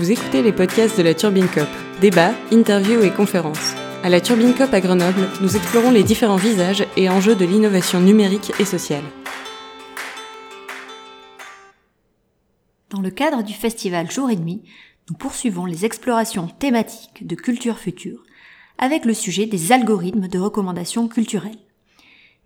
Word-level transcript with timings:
Vous 0.00 0.10
écoutez 0.10 0.40
les 0.40 0.54
podcasts 0.54 0.96
de 0.96 1.02
la 1.02 1.12
Turbine 1.12 1.46
Cop. 1.46 1.68
Débats, 2.00 2.32
interviews 2.50 3.02
et 3.02 3.12
conférences. 3.12 3.74
À 4.02 4.08
la 4.08 4.22
Turbine 4.22 4.54
Cop 4.54 4.72
à 4.72 4.80
Grenoble, 4.80 5.28
nous 5.42 5.56
explorons 5.56 5.90
les 5.90 6.02
différents 6.02 6.38
visages 6.38 6.86
et 6.96 7.10
enjeux 7.10 7.36
de 7.36 7.44
l'innovation 7.44 8.00
numérique 8.00 8.50
et 8.58 8.64
sociale. 8.64 9.04
Dans 12.88 13.02
le 13.02 13.10
cadre 13.10 13.42
du 13.42 13.52
festival 13.52 14.10
Jour 14.10 14.30
et 14.30 14.36
Demi, 14.36 14.62
nous 15.10 15.16
poursuivons 15.16 15.66
les 15.66 15.84
explorations 15.84 16.48
thématiques 16.48 17.26
de 17.26 17.34
culture 17.34 17.78
future 17.78 18.22
avec 18.78 19.04
le 19.04 19.12
sujet 19.12 19.44
des 19.44 19.70
algorithmes 19.70 20.28
de 20.28 20.38
recommandation 20.38 21.08
culturelle. 21.08 21.58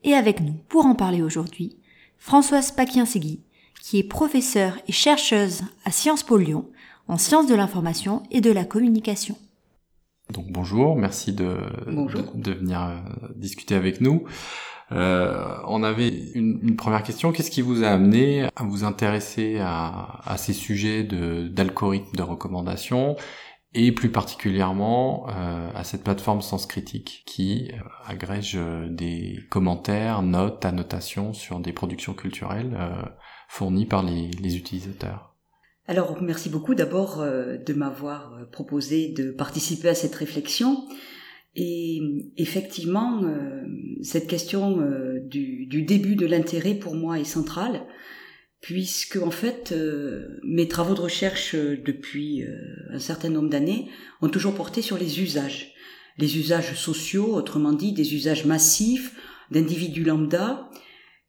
Et 0.03 0.15
avec 0.15 0.41
nous, 0.41 0.57
pour 0.69 0.87
en 0.87 0.97
parler 0.97 1.23
aujourd'hui, 1.23 1.77
Françoise 2.19 2.73
Paquin-Segui, 2.73 3.43
qui 3.81 4.01
est 4.01 4.09
professeure 4.09 4.77
et 4.89 4.93
chercheuse 4.93 5.63
à 5.85 5.93
Sciences 5.93 6.25
Po 6.25 6.37
Lyon 6.37 6.69
en 7.09 7.19
sciences 7.19 7.47
de 7.47 7.55
l'information 7.55 8.23
et 8.31 8.41
de 8.41 8.51
la 8.51 8.65
communication. 8.65 9.37
Donc 10.33 10.47
bonjour, 10.51 10.97
merci 10.97 11.33
de, 11.33 11.59
de, 12.35 12.53
venir 12.53 12.83
euh, 12.83 13.29
discuter 13.37 13.75
avec 13.75 14.01
nous. 14.01 14.25
Euh, 14.93 15.57
on 15.67 15.83
avait 15.83 16.09
une, 16.35 16.77
première 16.77 17.03
question. 17.03 17.33
Qu'est-ce 17.33 17.51
qui 17.51 17.63
vous 17.63 17.85
a 17.85 17.89
amené 17.89 18.45
à 18.57 18.63
vous 18.63 18.85
intéresser 18.85 19.59
à, 19.61 20.21
à 20.25 20.37
ces 20.37 20.53
sujets 20.53 21.03
d'algorithmes 21.05 22.17
de, 22.17 22.23
recommandation 22.23 23.17
et 23.77 23.91
plus 23.91 24.11
particulièrement 24.11 25.27
euh, 25.31 25.71
à 25.75 25.85
cette 25.85 26.05
plateforme 26.05 26.43
Sens 26.43 26.67
Critique 26.67 27.25
qui 27.27 27.71
euh, 27.73 27.79
agrège 28.07 28.59
des 28.89 29.41
commentaires, 29.51 30.23
notes, 30.23 30.65
annotations 30.65 31.33
sur 31.33 31.61
des 31.61 31.73
productions 31.73 32.15
culturelles 32.15 32.79
fournies 33.49 33.87
par 33.87 34.03
les, 34.03 34.31
les 34.31 34.57
utilisateurs? 34.57 35.34
Alors, 35.87 36.23
merci 36.23 36.49
beaucoup 36.49 36.75
d'abord 36.75 37.21
euh, 37.21 37.59
de 37.59 37.75
m'avoir 37.75 38.35
euh, 38.35 38.45
proposé 38.47 39.09
de 39.09 39.31
participer 39.31 39.89
à 39.89 39.95
cette 39.95 40.15
réflexion. 40.15 40.87
Et 41.57 42.01
effectivement, 42.39 43.23
euh, 43.23 43.63
cette 44.03 44.27
question 44.27 44.79
du, 45.27 45.67
début 45.83 46.17
de 46.17 46.27
l'intérêt 46.27 46.75
pour 46.75 46.95
moi 46.95 47.21
est 47.21 47.25
centrale, 47.25 47.83
puisque 48.61 49.17
en 49.17 49.31
fait, 49.31 49.73
mes 50.43 50.67
travaux 50.67 50.95
de 50.95 51.03
recherche 51.03 51.55
depuis 51.55 52.45
un 52.91 52.99
certain 52.99 53.29
nombre 53.29 53.51
d'années 53.51 53.89
ont 54.21 54.29
toujours 54.29 54.55
porté 54.55 54.83
sur 54.83 54.99
les 54.99 55.21
usages. 55.21 55.75
Les 56.19 56.39
usages 56.39 56.75
sociaux, 56.75 57.35
autrement 57.35 57.73
dit 57.73 57.93
des 57.93 58.15
usages 58.15 58.47
massifs 58.47 59.15
d'individus 59.53 60.03
lambda, 60.03 60.69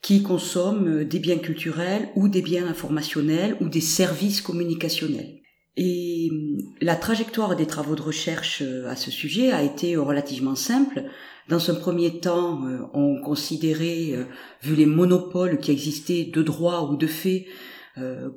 qui 0.05 0.21
consomment 0.21 1.03
des 1.03 1.17
biens 1.17 1.39
culturels 1.39 2.09
ou 2.15 2.27
des 2.27 2.43
biens 2.43 2.67
informationnels 2.67 3.57
ou 3.59 3.69
des 3.69 3.81
services 3.81 4.39
communicationnels. 4.39 5.41
Et 5.77 6.29
hum, 6.31 6.57
la 6.79 6.95
trajectoire 6.95 7.55
des 7.55 7.65
travaux 7.65 7.95
de 7.95 8.03
recherche 8.03 8.61
euh, 8.61 8.87
à 8.87 8.95
ce 8.95 9.09
sujet 9.09 9.51
a 9.51 9.63
été 9.63 9.95
relativement 9.95 10.53
simple. 10.53 11.05
Dans 11.49 11.71
un 11.71 11.73
premier 11.73 12.19
temps, 12.19 12.67
euh, 12.67 12.81
on 12.93 13.19
considérait, 13.19 14.11
euh, 14.11 14.25
vu 14.61 14.75
les 14.75 14.85
monopoles 14.85 15.57
qui 15.57 15.71
existaient 15.71 16.29
de 16.31 16.43
droit 16.43 16.87
ou 16.91 16.97
de 16.97 17.07
fait, 17.07 17.47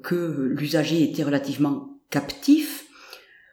que 0.04 0.52
l'usager 0.56 1.02
était 1.02 1.24
relativement 1.24 1.98
captif. 2.10 2.86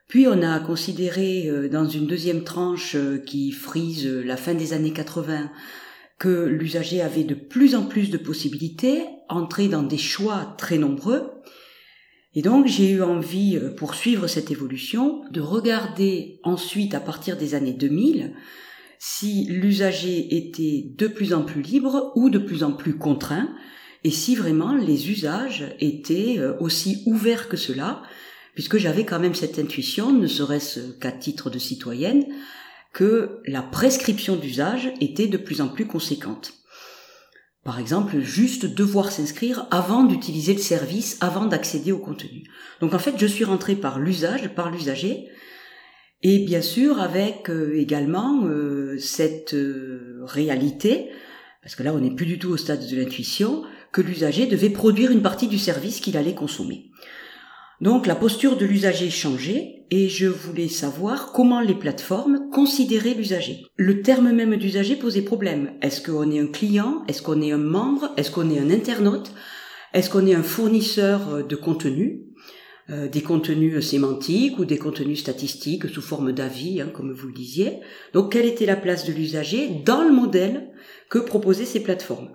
Puis 0.07 0.27
on 0.27 0.43
a 0.43 0.59
considéré 0.59 1.49
dans 1.71 1.87
une 1.87 2.05
deuxième 2.05 2.43
tranche 2.43 2.95
qui 3.25 3.51
frise 3.51 4.05
la 4.05 4.37
fin 4.37 4.53
des 4.53 4.73
années 4.73 4.93
80 4.93 5.49
que 6.17 6.45
l'usager 6.45 7.01
avait 7.01 7.23
de 7.23 7.35
plus 7.35 7.75
en 7.75 7.85
plus 7.85 8.09
de 8.09 8.17
possibilités, 8.17 9.03
entrait 9.27 9.67
dans 9.67 9.83
des 9.83 9.97
choix 9.97 10.55
très 10.57 10.77
nombreux. 10.77 11.31
Et 12.33 12.41
donc 12.41 12.67
j'ai 12.67 12.91
eu 12.91 13.01
envie, 13.01 13.57
euh, 13.57 13.73
pour 13.73 13.95
suivre 13.95 14.27
cette 14.27 14.51
évolution, 14.51 15.23
de 15.31 15.41
regarder 15.41 16.39
ensuite 16.43 16.93
à 16.93 16.99
partir 16.99 17.37
des 17.37 17.55
années 17.55 17.73
2000 17.73 18.33
si 18.97 19.45
l'usager 19.49 20.35
était 20.35 20.85
de 20.97 21.07
plus 21.07 21.33
en 21.33 21.43
plus 21.43 21.61
libre 21.61 22.11
ou 22.15 22.29
de 22.29 22.39
plus 22.39 22.63
en 22.63 22.71
plus 22.71 22.97
contraint, 22.97 23.53
et 24.03 24.09
si 24.09 24.35
vraiment 24.35 24.73
les 24.73 25.09
usages 25.09 25.75
étaient 25.79 26.35
euh, 26.39 26.53
aussi 26.59 27.03
ouverts 27.05 27.49
que 27.49 27.57
cela, 27.57 28.03
puisque 28.53 28.77
j'avais 28.77 29.05
quand 29.05 29.19
même 29.19 29.35
cette 29.35 29.59
intuition, 29.59 30.13
ne 30.13 30.27
serait-ce 30.27 30.97
qu'à 30.99 31.11
titre 31.11 31.49
de 31.49 31.59
citoyenne, 31.59 32.23
que 32.95 33.41
la 33.45 33.61
prescription 33.61 34.37
d'usage 34.37 34.93
était 35.01 35.27
de 35.27 35.35
plus 35.35 35.59
en 35.59 35.67
plus 35.67 35.85
conséquente. 35.85 36.53
Par 37.65 37.77
exemple, 37.77 38.21
juste 38.21 38.65
devoir 38.65 39.11
s'inscrire 39.11 39.67
avant 39.69 40.05
d'utiliser 40.05 40.53
le 40.53 40.61
service, 40.61 41.17
avant 41.19 41.45
d'accéder 41.45 41.91
au 41.91 41.99
contenu. 41.99 42.43
Donc 42.79 42.93
en 42.93 42.99
fait, 42.99 43.15
je 43.17 43.25
suis 43.25 43.43
rentrée 43.43 43.75
par 43.75 43.99
l'usage, 43.99 44.47
par 44.55 44.71
l'usager, 44.71 45.27
et 46.23 46.45
bien 46.45 46.61
sûr 46.61 47.01
avec 47.01 47.49
euh, 47.49 47.77
également 47.77 48.45
euh, 48.45 48.97
cette 48.97 49.55
euh, 49.55 50.21
réalité, 50.21 51.09
parce 51.63 51.75
que 51.75 51.83
là 51.83 51.93
on 51.93 51.99
n'est 51.99 52.15
plus 52.15 52.25
du 52.25 52.39
tout 52.39 52.49
au 52.49 52.57
stade 52.57 52.87
de 52.89 52.95
l'intuition, 52.95 53.63
que 53.91 54.01
l'usager 54.01 54.45
devait 54.45 54.69
produire 54.69 55.11
une 55.11 55.21
partie 55.21 55.49
du 55.49 55.59
service 55.59 55.99
qu'il 55.99 56.15
allait 56.15 56.33
consommer. 56.33 56.91
Donc 57.81 58.07
la 58.07 58.15
posture 58.15 58.57
de 58.57 58.65
l'usager 58.65 59.09
changeait 59.09 59.85
et 59.91 60.09
je 60.09 60.27
voulais 60.27 60.67
savoir 60.67 61.31
comment 61.31 61.59
les 61.59 61.75
plateformes 61.75 62.49
considéraient 62.51 63.13
l'usager. 63.13 63.65
Le 63.75 64.01
terme 64.01 64.31
même 64.31 64.55
d'usager 64.55 64.95
posait 64.95 65.21
problème. 65.21 65.73
Est-ce 65.81 66.01
qu'on 66.01 66.31
est 66.31 66.39
un 66.39 66.47
client? 66.47 67.03
Est-ce 67.07 67.21
qu'on 67.21 67.41
est 67.41 67.51
un 67.51 67.57
membre? 67.57 68.11
Est-ce 68.17 68.31
qu'on 68.31 68.49
est 68.49 68.59
un 68.59 68.71
internaute? 68.71 69.31
Est-ce 69.93 70.09
qu'on 70.09 70.25
est 70.25 70.33
un 70.33 70.43
fournisseur 70.43 71.29
euh, 71.29 71.43
de 71.43 71.55
contenu? 71.55 72.25
Euh, 72.91 73.07
des 73.07 73.23
contenus 73.23 73.83
sémantiques 73.83 74.59
ou 74.59 74.65
des 74.65 74.77
contenus 74.77 75.19
statistiques 75.19 75.87
sous 75.89 76.03
forme 76.03 76.33
d'avis, 76.33 76.81
hein, 76.81 76.91
comme 76.93 77.11
vous 77.11 77.27
le 77.27 77.33
disiez. 77.33 77.79
Donc, 78.13 78.31
quelle 78.31 78.45
était 78.45 78.67
la 78.67 78.75
place 78.75 79.07
de 79.07 79.11
l'usager 79.11 79.69
dans 79.83 80.03
le 80.03 80.11
modèle 80.11 80.69
que 81.09 81.17
proposaient 81.17 81.65
ces 81.65 81.81
plateformes? 81.81 82.29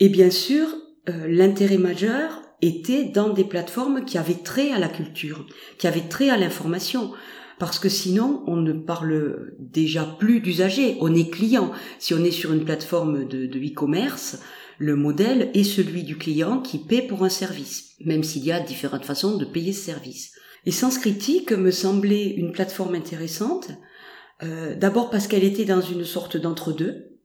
Et 0.00 0.08
bien 0.08 0.30
sûr, 0.30 0.68
euh, 1.10 1.26
l'intérêt 1.28 1.76
majeur 1.76 2.40
étaient 2.62 3.04
dans 3.04 3.30
des 3.30 3.44
plateformes 3.44 4.04
qui 4.04 4.18
avaient 4.18 4.34
trait 4.34 4.72
à 4.72 4.78
la 4.78 4.88
culture, 4.88 5.46
qui 5.78 5.86
avaient 5.86 6.08
trait 6.08 6.30
à 6.30 6.36
l'information. 6.36 7.12
Parce 7.58 7.78
que 7.78 7.88
sinon, 7.88 8.42
on 8.46 8.56
ne 8.56 8.72
parle 8.72 9.54
déjà 9.58 10.04
plus 10.04 10.40
d'usager, 10.40 10.98
on 11.00 11.14
est 11.14 11.30
client. 11.30 11.72
Si 11.98 12.12
on 12.12 12.22
est 12.22 12.30
sur 12.30 12.52
une 12.52 12.64
plateforme 12.64 13.26
de 13.26 13.58
e-commerce, 13.58 14.38
le 14.78 14.94
modèle 14.94 15.50
est 15.54 15.64
celui 15.64 16.02
du 16.02 16.18
client 16.18 16.60
qui 16.60 16.78
paie 16.78 17.02
pour 17.02 17.24
un 17.24 17.30
service, 17.30 17.94
même 18.04 18.22
s'il 18.22 18.44
y 18.44 18.52
a 18.52 18.60
différentes 18.60 19.04
façons 19.06 19.36
de 19.36 19.44
payer 19.44 19.72
ce 19.72 19.84
service. 19.84 20.32
Et 20.66 20.70
Sens 20.70 20.98
Critique 20.98 21.52
me 21.52 21.70
semblait 21.70 22.26
une 22.26 22.52
plateforme 22.52 22.94
intéressante, 22.94 23.70
euh, 24.42 24.74
d'abord 24.74 25.10
parce 25.10 25.28
qu'elle 25.28 25.44
était 25.44 25.64
dans 25.64 25.80
une 25.80 26.04
sorte 26.04 26.36
d'entre-deux, 26.36 27.16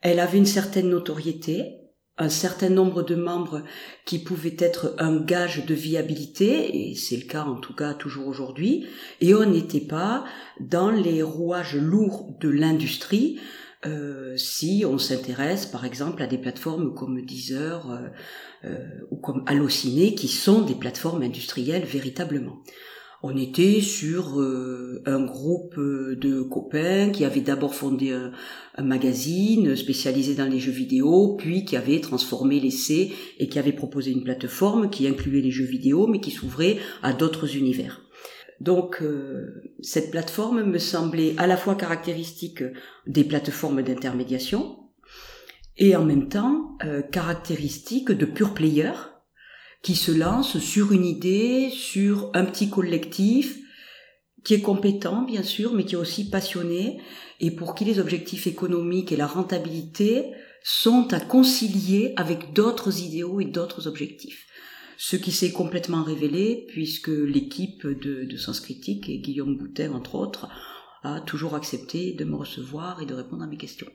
elle 0.00 0.18
avait 0.18 0.38
une 0.38 0.46
certaine 0.46 0.88
notoriété, 0.88 1.81
un 2.18 2.28
certain 2.28 2.68
nombre 2.68 3.02
de 3.02 3.14
membres 3.14 3.62
qui 4.04 4.18
pouvaient 4.18 4.56
être 4.58 4.94
un 4.98 5.20
gage 5.20 5.64
de 5.64 5.74
viabilité, 5.74 6.90
et 6.90 6.94
c'est 6.94 7.16
le 7.16 7.26
cas 7.26 7.44
en 7.44 7.56
tout 7.56 7.74
cas 7.74 7.94
toujours 7.94 8.28
aujourd'hui, 8.28 8.86
et 9.20 9.34
on 9.34 9.46
n'était 9.46 9.80
pas 9.80 10.24
dans 10.60 10.90
les 10.90 11.22
rouages 11.22 11.76
lourds 11.76 12.36
de 12.40 12.48
l'industrie, 12.48 13.40
euh, 13.84 14.36
si 14.36 14.84
on 14.86 14.96
s'intéresse 14.96 15.66
par 15.66 15.84
exemple 15.84 16.22
à 16.22 16.28
des 16.28 16.38
plateformes 16.38 16.94
comme 16.94 17.20
Deezer 17.22 17.90
euh, 17.90 18.08
euh, 18.64 18.78
ou 19.10 19.16
comme 19.16 19.42
Allociné, 19.46 20.14
qui 20.14 20.28
sont 20.28 20.62
des 20.62 20.76
plateformes 20.76 21.22
industrielles 21.22 21.84
véritablement 21.84 22.62
on 23.22 23.36
était 23.36 23.80
sur 23.80 24.40
euh, 24.40 25.00
un 25.06 25.24
groupe 25.24 25.78
euh, 25.78 26.16
de 26.16 26.42
copains 26.42 27.10
qui 27.10 27.24
avaient 27.24 27.40
d'abord 27.40 27.74
fondé 27.74 28.10
un, 28.10 28.32
magazine 28.82 29.76
spécialisé 29.76 30.34
dans 30.34 30.46
les 30.46 30.58
jeux 30.58 30.72
vidéo, 30.72 31.36
puis 31.38 31.64
qui 31.64 31.76
avait 31.76 32.00
transformé 32.00 32.58
l'essai 32.58 33.12
et 33.38 33.48
qui 33.48 33.58
avait 33.58 33.72
proposé 33.72 34.10
une 34.10 34.24
plateforme 34.24 34.90
qui 34.90 35.06
incluait 35.06 35.40
les 35.40 35.50
jeux 35.50 35.64
vidéo 35.64 36.06
mais 36.06 36.20
qui 36.20 36.30
s'ouvrait 36.32 36.78
à 37.02 37.12
d'autres 37.12 37.56
univers. 37.56 38.02
Donc 38.60 39.02
euh, 39.02 39.62
cette 39.80 40.10
plateforme 40.10 40.64
me 40.64 40.78
semblait 40.78 41.34
à 41.36 41.46
la 41.46 41.56
fois 41.56 41.74
caractéristique 41.74 42.64
des 43.06 43.24
plateformes 43.24 43.82
d'intermédiation 43.82 44.78
et 45.78 45.96
en 45.96 46.04
même 46.04 46.28
temps 46.28 46.76
caractéristique 47.10 48.10
de 48.10 48.26
pure 48.26 48.52
player 48.52 48.92
qui 49.82 49.96
se 49.96 50.12
lance 50.12 50.58
sur 50.58 50.92
une 50.92 51.04
idée, 51.04 51.70
sur 51.70 52.30
un 52.34 52.44
petit 52.44 52.70
collectif, 52.70 53.58
qui 54.44 54.54
est 54.54 54.60
compétent 54.60 55.22
bien 55.22 55.42
sûr, 55.42 55.72
mais 55.74 55.84
qui 55.84 55.94
est 55.94 55.98
aussi 55.98 56.30
passionné, 56.30 57.00
et 57.40 57.50
pour 57.50 57.74
qui 57.74 57.84
les 57.84 57.98
objectifs 57.98 58.46
économiques 58.46 59.12
et 59.12 59.16
la 59.16 59.26
rentabilité 59.26 60.32
sont 60.62 61.12
à 61.12 61.20
concilier 61.20 62.12
avec 62.16 62.52
d'autres 62.52 63.00
idéaux 63.00 63.40
et 63.40 63.44
d'autres 63.44 63.88
objectifs. 63.88 64.46
Ce 64.96 65.16
qui 65.16 65.32
s'est 65.32 65.50
complètement 65.50 66.04
révélé 66.04 66.64
puisque 66.68 67.08
l'équipe 67.08 67.84
de, 67.86 68.36
Sens 68.36 68.60
Critique 68.60 69.08
et 69.08 69.18
Guillaume 69.18 69.58
Boutin 69.58 69.92
entre 69.92 70.14
autres 70.14 70.48
a 71.02 71.20
toujours 71.20 71.56
accepté 71.56 72.12
de 72.12 72.24
me 72.24 72.36
recevoir 72.36 73.02
et 73.02 73.06
de 73.06 73.14
répondre 73.14 73.42
à 73.42 73.48
mes 73.48 73.56
questions. 73.56 73.88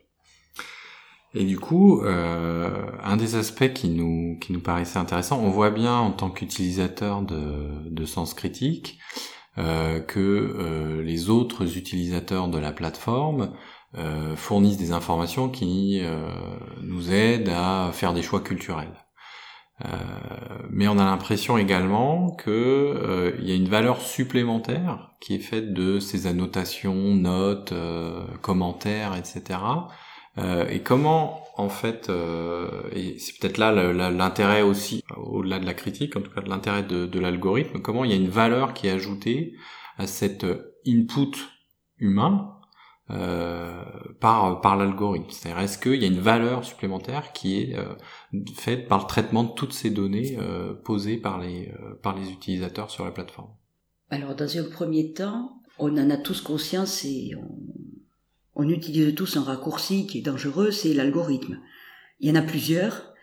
Et 1.38 1.46
du 1.46 1.60
coup, 1.60 2.02
euh, 2.02 2.72
un 3.04 3.16
des 3.16 3.36
aspects 3.36 3.72
qui 3.72 3.90
nous 3.90 4.40
qui 4.40 4.54
nous 4.54 4.60
paraissait 4.60 4.98
intéressant, 4.98 5.40
on 5.40 5.52
voit 5.52 5.70
bien 5.70 5.96
en 5.96 6.12
tant 6.12 6.32
qu'utilisateur 6.32 7.22
de, 7.22 7.88
de 7.90 8.06
sens 8.06 8.34
critique 8.34 8.98
euh, 9.60 10.00
que 10.00 10.20
euh, 10.20 11.04
les 11.04 11.30
autres 11.30 11.78
utilisateurs 11.78 12.48
de 12.48 12.58
la 12.58 12.72
plateforme 12.72 13.52
euh, 13.98 14.36
fournissent 14.36 14.78
des 14.78 14.92
informations 14.94 15.48
qui 15.50 16.00
euh, 16.02 16.28
nous 16.82 17.12
aident 17.12 17.50
à 17.50 17.92
faire 17.94 18.14
des 18.16 18.24
choix 18.24 18.42
culturels. 18.42 19.06
Euh, 19.86 19.90
mais 20.72 20.88
on 20.88 20.98
a 20.98 21.06
l'impression 21.06 21.60
également 21.60 22.32
que 22.32 23.36
il 23.40 23.48
y 23.48 23.52
a 23.52 23.56
une 23.56 23.70
valeur 23.70 24.02
supplémentaire 24.02 25.12
qui 25.22 25.36
est 25.36 25.40
faite 25.40 25.72
de 25.74 26.00
ces 26.00 26.26
annotations, 26.26 26.96
notes, 27.14 27.74
commentaires, 28.42 29.16
etc. 29.16 29.60
et 30.70 30.82
comment, 30.82 31.44
en 31.58 31.70
fait, 31.70 32.12
et 32.94 33.18
c'est 33.18 33.40
peut-être 33.40 33.58
là 33.58 33.72
l'intérêt 34.12 34.62
aussi, 34.62 35.04
au-delà 35.16 35.60
de 35.60 35.66
la 35.66 35.74
critique, 35.74 36.16
en 36.16 36.22
tout 36.22 36.32
cas 36.32 36.42
de 36.42 36.50
l'intérêt 36.50 36.84
de, 36.84 37.20
l'algorithme, 37.20 37.82
comment 37.82 38.04
il 38.04 38.12
y 38.12 38.14
a 38.14 38.18
une 38.18 38.30
valeur 38.30 38.74
qui 38.74 38.88
est 38.88 38.92
ajoutée 38.92 39.54
à 39.98 40.06
cet 40.06 40.46
input 40.86 41.38
humain 41.98 42.58
euh, 43.10 43.86
par 44.20 44.60
par 44.60 44.76
l'algorithme. 44.76 45.30
C'est-à-dire 45.30 45.62
est-ce 45.62 45.78
qu'il 45.78 45.96
y 45.96 46.04
a 46.04 46.08
une 46.08 46.20
valeur 46.20 46.66
supplémentaire 46.66 47.32
qui 47.32 47.62
est 47.62 47.78
euh, 47.78 47.96
faite 48.54 48.90
par 48.90 49.00
le 49.00 49.06
traitement 49.06 49.46
de 49.46 49.54
toutes 49.54 49.72
ces 49.72 49.90
données 49.92 50.38
euh, 50.42 50.74
posées 50.74 51.16
par 51.16 51.40
les 51.40 51.74
par 52.04 52.18
les 52.18 52.30
utilisateurs 52.30 52.92
sur 52.92 53.06
la 53.06 53.12
plateforme? 53.12 53.52
Alors 54.10 54.36
dans 54.36 54.58
un 54.58 54.70
premier 54.70 55.14
temps, 55.14 55.62
on 55.80 55.98
en 55.98 56.10
a 56.10 56.18
tous 56.18 56.42
conscience 56.42 57.06
et 57.06 57.32
on, 57.38 57.77
on 58.58 58.68
utilise 58.68 59.14
tous 59.16 59.38
un 59.38 59.44
raccourci 59.44 60.08
qui 60.08 60.18
est 60.18 60.22
dangereux, 60.22 60.72
c'est 60.72 60.94
l'algorithme. 60.94 61.60
Il 62.20 62.28
y 62.28 62.32
en 62.32 62.36
a 62.36 62.42
plusieurs. 62.42 63.14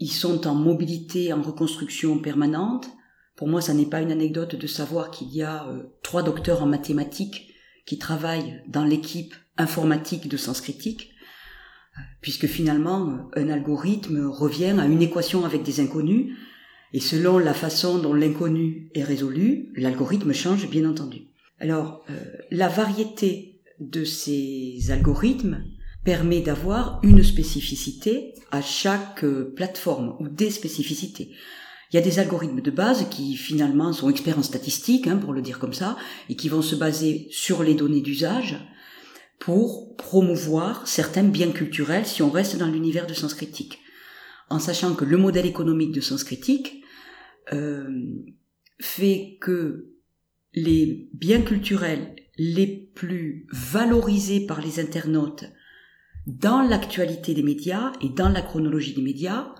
ils 0.00 0.12
sont 0.12 0.46
en 0.46 0.54
mobilité, 0.54 1.32
en 1.32 1.42
reconstruction 1.42 2.18
permanente. 2.18 2.88
Pour 3.36 3.48
moi, 3.48 3.60
ça 3.60 3.74
n'est 3.74 3.86
pas 3.86 4.00
une 4.00 4.12
anecdote 4.12 4.54
de 4.54 4.66
savoir 4.68 5.10
qu'il 5.10 5.34
y 5.34 5.42
a 5.42 5.66
trois 6.02 6.22
docteurs 6.22 6.62
en 6.62 6.66
mathématiques 6.66 7.52
qui 7.86 7.98
travaillent 7.98 8.62
dans 8.68 8.84
l'équipe 8.84 9.34
informatique 9.58 10.28
de 10.28 10.36
Sens 10.36 10.60
Critique, 10.60 11.10
puisque 12.20 12.46
finalement 12.46 13.28
un 13.34 13.48
algorithme 13.48 14.26
revient 14.26 14.76
à 14.78 14.86
une 14.86 15.02
équation 15.02 15.44
avec 15.44 15.64
des 15.64 15.80
inconnus, 15.80 16.36
et 16.92 17.00
selon 17.00 17.38
la 17.38 17.54
façon 17.54 17.98
dont 17.98 18.14
l'inconnu 18.14 18.90
est 18.94 19.02
résolu, 19.02 19.72
l'algorithme 19.74 20.32
change 20.32 20.70
bien 20.70 20.88
entendu. 20.88 21.22
Alors, 21.58 22.04
euh, 22.10 22.14
la 22.52 22.68
variété 22.68 23.53
de 23.80 24.04
ces 24.04 24.90
algorithmes 24.90 25.64
permet 26.04 26.40
d'avoir 26.40 27.00
une 27.02 27.22
spécificité 27.22 28.34
à 28.50 28.60
chaque 28.60 29.24
euh, 29.24 29.52
plateforme 29.56 30.16
ou 30.20 30.28
des 30.28 30.50
spécificités. 30.50 31.30
Il 31.90 31.96
y 31.96 31.98
a 31.98 32.02
des 32.02 32.18
algorithmes 32.18 32.60
de 32.60 32.70
base 32.70 33.08
qui 33.08 33.36
finalement 33.36 33.92
sont 33.92 34.10
experts 34.10 34.38
en 34.38 34.42
statistique, 34.42 35.06
hein, 35.06 35.16
pour 35.16 35.32
le 35.32 35.42
dire 35.42 35.58
comme 35.58 35.72
ça, 35.72 35.96
et 36.28 36.36
qui 36.36 36.48
vont 36.48 36.62
se 36.62 36.74
baser 36.74 37.28
sur 37.30 37.62
les 37.62 37.74
données 37.74 38.00
d'usage 38.00 38.58
pour 39.38 39.96
promouvoir 39.96 40.86
certains 40.86 41.24
biens 41.24 41.52
culturels 41.52 42.06
si 42.06 42.22
on 42.22 42.30
reste 42.30 42.56
dans 42.56 42.66
l'univers 42.66 43.06
de 43.06 43.14
sens 43.14 43.34
critique. 43.34 43.80
En 44.50 44.58
sachant 44.58 44.94
que 44.94 45.04
le 45.04 45.16
modèle 45.16 45.46
économique 45.46 45.92
de 45.92 46.00
sens 46.00 46.24
critique 46.24 46.82
euh, 47.52 47.88
fait 48.80 49.38
que 49.40 49.90
les 50.52 51.08
biens 51.12 51.42
culturels 51.42 52.14
les 52.36 52.66
plus 52.94 53.46
valorisés 53.50 54.46
par 54.46 54.60
les 54.60 54.80
internautes 54.80 55.44
dans 56.26 56.62
l'actualité 56.62 57.34
des 57.34 57.42
médias 57.42 57.92
et 58.00 58.08
dans 58.08 58.28
la 58.28 58.42
chronologie 58.42 58.94
des 58.94 59.02
médias 59.02 59.54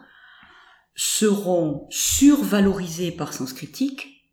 seront 0.94 1.87
survalorisés 1.91 3.11
par 3.11 3.32
Sens 3.32 3.53
Critique, 3.53 4.25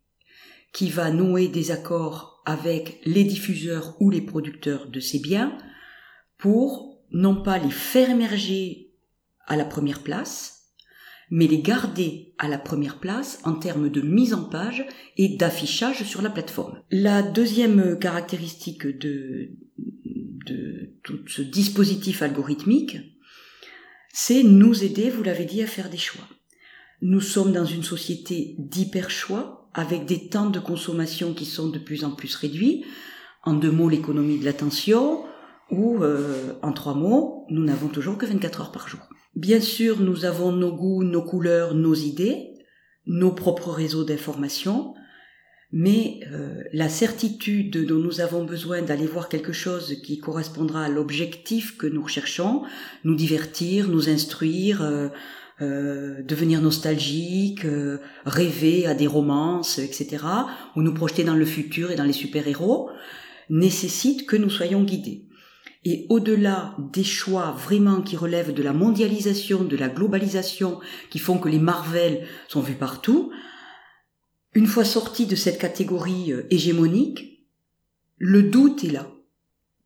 qui 0.72 0.88
va 0.88 1.10
nouer 1.10 1.48
des 1.48 1.70
accords 1.70 2.42
avec 2.46 3.00
les 3.04 3.24
diffuseurs 3.24 3.96
ou 4.00 4.10
les 4.10 4.22
producteurs 4.22 4.86
de 4.86 5.00
ces 5.00 5.18
biens 5.18 5.56
pour 6.38 7.02
non 7.10 7.42
pas 7.42 7.58
les 7.58 7.70
faire 7.70 8.10
émerger 8.10 8.94
à 9.46 9.56
la 9.56 9.64
première 9.64 10.02
place, 10.02 10.61
mais 11.34 11.46
les 11.46 11.62
garder 11.62 12.34
à 12.36 12.46
la 12.46 12.58
première 12.58 12.98
place 12.98 13.40
en 13.44 13.54
termes 13.54 13.88
de 13.88 14.02
mise 14.02 14.34
en 14.34 14.44
page 14.44 14.84
et 15.16 15.30
d'affichage 15.30 16.04
sur 16.04 16.20
la 16.20 16.28
plateforme. 16.28 16.78
La 16.90 17.22
deuxième 17.22 17.98
caractéristique 17.98 18.86
de, 18.86 19.48
de 20.44 20.90
tout 21.02 21.26
ce 21.26 21.40
dispositif 21.40 22.20
algorithmique, 22.20 22.98
c'est 24.12 24.42
nous 24.42 24.84
aider, 24.84 25.08
vous 25.08 25.22
l'avez 25.22 25.46
dit, 25.46 25.62
à 25.62 25.66
faire 25.66 25.88
des 25.88 25.96
choix. 25.96 26.28
Nous 27.00 27.22
sommes 27.22 27.52
dans 27.52 27.64
une 27.64 27.82
société 27.82 28.54
d'hyper-choix, 28.58 29.70
avec 29.72 30.04
des 30.04 30.28
temps 30.28 30.50
de 30.50 30.60
consommation 30.60 31.32
qui 31.32 31.46
sont 31.46 31.70
de 31.70 31.78
plus 31.78 32.04
en 32.04 32.10
plus 32.10 32.34
réduits. 32.34 32.84
En 33.42 33.54
deux 33.54 33.72
mots, 33.72 33.88
l'économie 33.88 34.38
de 34.38 34.44
l'attention, 34.44 35.24
ou 35.72 36.02
euh, 36.02 36.52
en 36.62 36.72
trois 36.72 36.94
mots, 36.94 37.46
nous 37.50 37.64
n'avons 37.64 37.88
toujours 37.88 38.18
que 38.18 38.26
24 38.26 38.60
heures 38.60 38.72
par 38.72 38.88
jour. 38.88 39.00
Bien 39.34 39.60
sûr, 39.60 40.00
nous 40.00 40.24
avons 40.24 40.52
nos 40.52 40.72
goûts, 40.72 41.02
nos 41.02 41.22
couleurs, 41.22 41.74
nos 41.74 41.94
idées, 41.94 42.50
nos 43.06 43.32
propres 43.32 43.70
réseaux 43.70 44.04
d'information, 44.04 44.94
mais 45.72 46.20
euh, 46.30 46.62
la 46.72 46.88
certitude 46.88 47.86
dont 47.86 47.98
nous 47.98 48.20
avons 48.20 48.44
besoin 48.44 48.82
d'aller 48.82 49.06
voir 49.06 49.28
quelque 49.28 49.52
chose 49.52 49.96
qui 50.04 50.20
correspondra 50.20 50.84
à 50.84 50.88
l'objectif 50.88 51.76
que 51.78 51.86
nous 51.86 52.02
recherchons, 52.02 52.62
nous 53.04 53.14
divertir, 53.14 53.88
nous 53.88 54.10
instruire, 54.10 54.82
euh, 54.82 55.08
euh, 55.62 56.22
devenir 56.22 56.60
nostalgique, 56.60 57.64
euh, 57.66 57.98
rêver 58.24 58.86
à 58.86 58.94
des 58.94 59.06
romances, 59.06 59.78
etc., 59.78 60.24
ou 60.74 60.82
nous 60.82 60.94
projeter 60.94 61.24
dans 61.24 61.36
le 61.36 61.44
futur 61.44 61.92
et 61.92 61.94
dans 61.94 62.04
les 62.04 62.12
super-héros, 62.12 62.90
nécessite 63.48 64.26
que 64.26 64.34
nous 64.34 64.50
soyons 64.50 64.82
guidés. 64.82 65.28
Et 65.84 66.06
au-delà 66.08 66.76
des 66.92 67.04
choix 67.04 67.50
vraiment 67.50 68.02
qui 68.02 68.16
relèvent 68.16 68.54
de 68.54 68.62
la 68.62 68.72
mondialisation, 68.72 69.64
de 69.64 69.76
la 69.76 69.88
globalisation, 69.88 70.78
qui 71.10 71.18
font 71.18 71.38
que 71.38 71.48
les 71.48 71.58
Marvel 71.58 72.26
sont 72.48 72.60
vus 72.60 72.74
partout, 72.74 73.32
une 74.54 74.66
fois 74.66 74.84
sortis 74.84 75.26
de 75.26 75.34
cette 75.34 75.58
catégorie 75.58 76.32
euh, 76.32 76.46
hégémonique, 76.50 77.44
le 78.18 78.42
doute 78.44 78.84
est 78.84 78.90
là. 78.90 79.10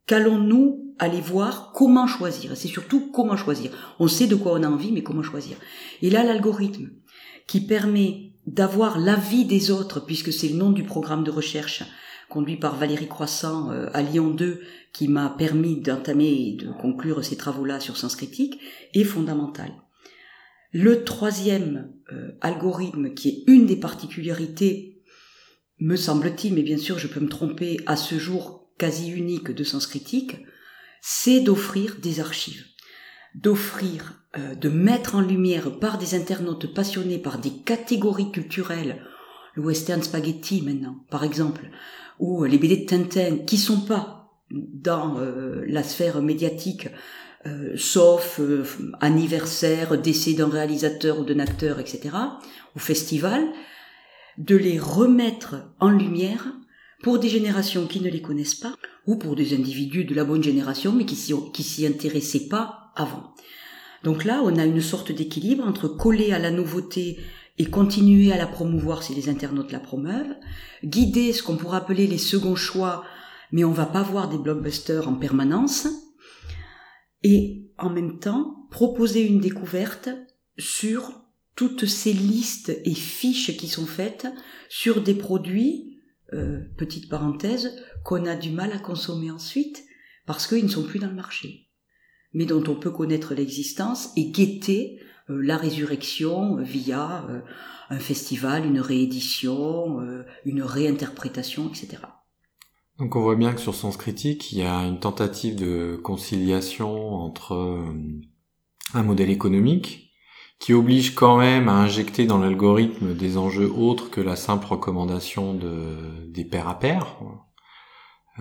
Qu'allons-nous 0.07 0.95
aller 0.99 1.21
voir? 1.21 1.73
Comment 1.73 2.07
choisir? 2.07 2.57
C'est 2.57 2.69
surtout 2.69 3.11
comment 3.11 3.37
choisir. 3.37 3.71
On 3.99 4.09
sait 4.09 4.27
de 4.27 4.35
quoi 4.35 4.53
on 4.53 4.63
a 4.63 4.69
envie, 4.69 4.93
mais 4.93 5.03
comment 5.03 5.23
choisir? 5.23 5.57
Et 6.03 6.11
là, 6.11 6.25
l'algorithme 6.25 6.91
qui 7.47 7.61
permet 7.61 8.33
d'avoir 8.47 8.99
l'avis 8.99 9.45
des 9.45 9.71
autres, 9.71 10.05
puisque 10.05 10.33
c'est 10.33 10.49
le 10.49 10.57
nom 10.57 10.71
du 10.71 10.85
programme 10.85 11.25
de 11.25 11.31
recherche 11.31 11.83
conduit 12.29 12.57
par 12.57 12.77
Valérie 12.77 13.09
Croissant 13.09 13.71
euh, 13.71 13.89
à 13.93 14.03
Lyon 14.03 14.31
2, 14.31 14.61
qui 14.93 15.09
m'a 15.09 15.31
permis 15.31 15.81
d'entamer 15.81 16.33
et 16.33 16.53
de 16.53 16.71
conclure 16.73 17.25
ces 17.25 17.37
travaux-là 17.37 17.81
sur 17.81 17.97
sens 17.97 18.17
critique, 18.17 18.61
est 18.95 19.05
fondamental. 19.05 19.73
Le 20.73 21.05
troisième 21.05 21.93
euh, 22.13 22.33
algorithme, 22.41 23.15
qui 23.15 23.29
est 23.29 23.45
une 23.47 23.67
des 23.67 23.77
particularités, 23.77 25.03
me 25.79 25.97
semble-t-il, 25.97 26.55
mais 26.55 26.63
bien 26.63 26.79
sûr 26.79 26.99
je 26.99 27.07
peux 27.07 27.21
me 27.21 27.29
tromper, 27.29 27.81
à 27.87 27.97
ce 27.97 28.19
jour 28.19 28.71
quasi 28.79 29.11
unique 29.11 29.51
de 29.51 29.65
sens 29.65 29.87
critique, 29.87 30.37
c'est 31.01 31.41
d'offrir 31.41 31.97
des 32.03 32.21
archives, 32.21 32.65
d'offrir, 33.35 34.25
euh, 34.37 34.55
de 34.55 34.69
mettre 34.69 35.15
en 35.15 35.21
lumière 35.21 35.79
par 35.79 35.99
des 35.99 36.15
internautes 36.15 36.75
passionnés 36.75 37.19
par 37.19 37.39
des 37.39 37.53
catégories 37.65 38.33
culturelles, 38.33 39.03
le 39.55 39.63
western 39.63 40.03
spaghetti 40.03 40.63
maintenant, 40.63 41.05
par 41.11 41.25
exemple, 41.25 41.71
ou 42.19 42.45
les 42.45 42.59
BD 42.59 42.79
de 42.79 42.87
Tintin, 42.87 43.39
qui 43.47 43.57
sont 43.57 43.81
pas 43.81 44.33
dans 44.51 45.19
euh, 45.19 45.65
la 45.67 45.83
sphère 45.83 46.23
médiatique, 46.23 46.89
euh, 47.47 47.73
sauf 47.77 48.41
anniversaire, 49.01 50.01
décès 50.01 50.35
d'un 50.35 50.49
réalisateur 50.49 51.21
ou 51.21 51.25
d'un 51.25 51.41
acteur, 51.41 51.81
etc., 51.81 52.17
ou 52.75 52.79
festival, 52.79 53.45
de 54.39 54.57
les 54.57 54.79
remettre 54.79 55.57
en 55.81 55.91
lumière 55.91 56.47
pour 57.03 57.19
des 57.19 57.29
générations 57.29 57.87
qui 57.87 58.01
ne 58.01 58.11
les 58.11 58.23
connaissent 58.23 58.55
pas, 58.55 58.75
ou 59.07 59.17
pour 59.17 59.37
des 59.37 59.55
individus 59.55 60.05
de 60.05 60.15
la 60.15 60.25
bonne 60.25 60.43
génération, 60.43 60.93
mais 60.93 61.05
qui 61.05 61.15
s'y 61.17 61.87
intéressaient 61.87 62.49
pas 62.49 62.93
avant. 62.97 63.35
Donc 64.03 64.25
là, 64.25 64.41
on 64.45 64.57
a 64.57 64.65
une 64.65 64.81
sorte 64.81 65.13
d'équilibre 65.13 65.67
entre 65.67 65.89
coller 65.89 66.33
à 66.33 66.39
la 66.39 66.51
nouveauté 66.51 67.19
et 67.59 67.67
continuer 67.67 68.33
à 68.33 68.37
la 68.37 68.47
promouvoir 68.47 69.03
si 69.03 69.15
les 69.15 69.29
internautes 69.29 69.73
la 69.73 69.81
promeuvent, 69.81 70.35
guider 70.85 71.33
ce 71.33 71.43
qu'on 71.43 71.57
pourrait 71.57 71.79
appeler 71.79 72.07
les 72.07 72.19
seconds 72.19 72.57
choix, 72.57 73.05
mais 73.53 73.65
on 73.65 73.73
va 73.73 73.87
pas 73.87 74.03
voir 74.03 74.29
des 74.29 74.39
blockbusters 74.39 75.09
en 75.09 75.15
permanence, 75.15 75.89
et 77.23 77.71
en 77.79 77.91
même 77.91 78.19
temps 78.19 78.67
proposer 78.71 79.27
une 79.27 79.41
découverte 79.41 80.11
sur 80.59 81.23
toutes 81.55 81.87
ces 81.87 82.13
listes 82.13 82.79
et 82.85 82.95
fiches 82.95 83.57
qui 83.57 83.69
sont 83.69 83.87
faites 83.87 84.27
sur 84.69 85.03
des 85.03 85.15
produits 85.15 85.99
euh, 86.35 86.61
petite 86.77 87.09
parenthèse, 87.09 87.75
qu'on 88.05 88.27
a 88.27 88.37
du 88.37 88.51
mal 88.51 88.73
à 88.73 88.79
consommer 88.79 89.31
ensuite 89.31 89.85
parce 90.27 90.47
qu'ils 90.47 90.65
ne 90.65 90.71
sont 90.71 90.83
plus 90.83 90.99
dans 90.99 91.09
le 91.09 91.15
marché. 91.15 91.69
mais 92.33 92.45
dont 92.45 92.63
on 92.69 92.75
peut 92.75 92.91
connaître 92.91 93.33
l'existence 93.35 94.11
et 94.17 94.31
guetter 94.31 95.01
la 95.29 95.57
résurrection 95.57 96.57
via 96.57 97.27
un 97.91 97.99
festival, 97.99 98.65
une 98.65 98.81
réédition, 98.81 100.01
une 100.45 100.63
réinterprétation, 100.63 101.69
etc. 101.69 101.99
Donc 102.99 103.15
on 103.15 103.21
voit 103.21 103.37
bien 103.37 103.53
que 103.53 103.61
sur 103.61 103.75
Sens 103.75 103.97
Critique, 103.97 104.53
il 104.53 104.59
y 104.59 104.63
a 104.63 104.79
une 104.85 105.01
tentative 105.01 105.55
de 105.55 106.01
conciliation 106.03 107.15
entre 107.15 107.55
euh, 107.55 107.85
un 108.95 109.03
modèle 109.03 109.31
économique 109.31 110.15
qui 110.59 110.73
oblige 110.73 111.15
quand 111.15 111.37
même 111.37 111.69
à 111.69 111.75
injecter 111.75 112.25
dans 112.25 112.39
l'algorithme 112.39 113.15
des 113.15 113.37
enjeux 113.37 113.71
autres 113.71 114.11
que 114.11 114.23
la 114.23 114.37
simple 114.37 114.67
recommandation 114.67 115.53
de, 115.53 116.27
des 116.29 116.47
paires 116.47 116.69
à 116.69 116.79
pair. 116.79 117.19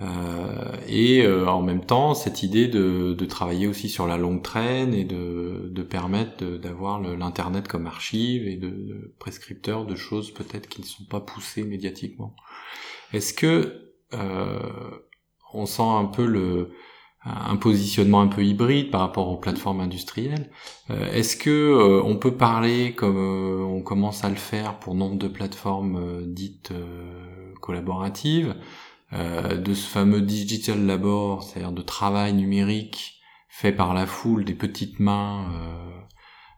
Euh, 0.00 0.76
et 0.86 1.22
euh, 1.22 1.46
en 1.46 1.62
même 1.62 1.84
temps, 1.84 2.14
cette 2.14 2.42
idée 2.42 2.68
de, 2.68 3.14
de, 3.14 3.24
travailler 3.24 3.66
aussi 3.66 3.88
sur 3.88 4.06
la 4.06 4.18
longue 4.18 4.42
traîne 4.42 4.92
et 4.92 5.04
de, 5.04 5.70
de 5.70 5.82
permettre 5.82 6.44
d'avoir 6.44 7.00
l'Internet 7.00 7.66
comme 7.66 7.86
archive 7.86 8.46
et 8.46 8.56
de, 8.56 8.68
de 8.68 9.14
prescripteur 9.18 9.86
de 9.86 9.94
choses 9.94 10.32
peut-être 10.32 10.68
qui 10.68 10.82
ne 10.82 10.86
sont 10.86 11.04
pas 11.04 11.20
poussées 11.20 11.64
médiatiquement. 11.64 12.34
Est-ce 13.14 13.32
que 13.32 13.94
euh, 14.12 14.60
on 15.54 15.64
sent 15.64 15.82
un 15.82 16.04
peu 16.04 16.26
le 16.26 16.72
un 17.28 17.56
positionnement 17.56 18.20
un 18.20 18.28
peu 18.28 18.44
hybride 18.44 18.92
par 18.92 19.00
rapport 19.00 19.28
aux 19.28 19.36
plateformes 19.36 19.80
industrielles? 19.80 20.48
Est-ce 20.90 21.36
que 21.36 21.50
euh, 21.50 22.00
on 22.04 22.16
peut 22.18 22.36
parler, 22.36 22.94
comme 22.94 23.16
on 23.16 23.82
commence 23.82 24.22
à 24.22 24.28
le 24.28 24.36
faire 24.36 24.78
pour 24.78 24.94
nombre 24.94 25.16
de 25.16 25.26
plateformes 25.26 26.22
dites 26.26 26.72
collaboratives, 27.60 28.54
de 29.12 29.74
ce 29.74 29.86
fameux 29.88 30.20
digital 30.20 30.84
labor, 30.84 31.42
c'est-à-dire 31.42 31.72
de 31.72 31.82
travail 31.82 32.32
numérique 32.32 33.20
fait 33.48 33.72
par 33.72 33.94
la 33.94 34.06
foule 34.06 34.44
des 34.44 34.54
petites 34.54 34.98
mains, 35.00 35.46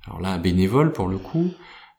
alors 0.07 0.21
là 0.21 0.39
bénévole 0.39 0.93
pour 0.93 1.09
le 1.09 1.19
coup, 1.19 1.51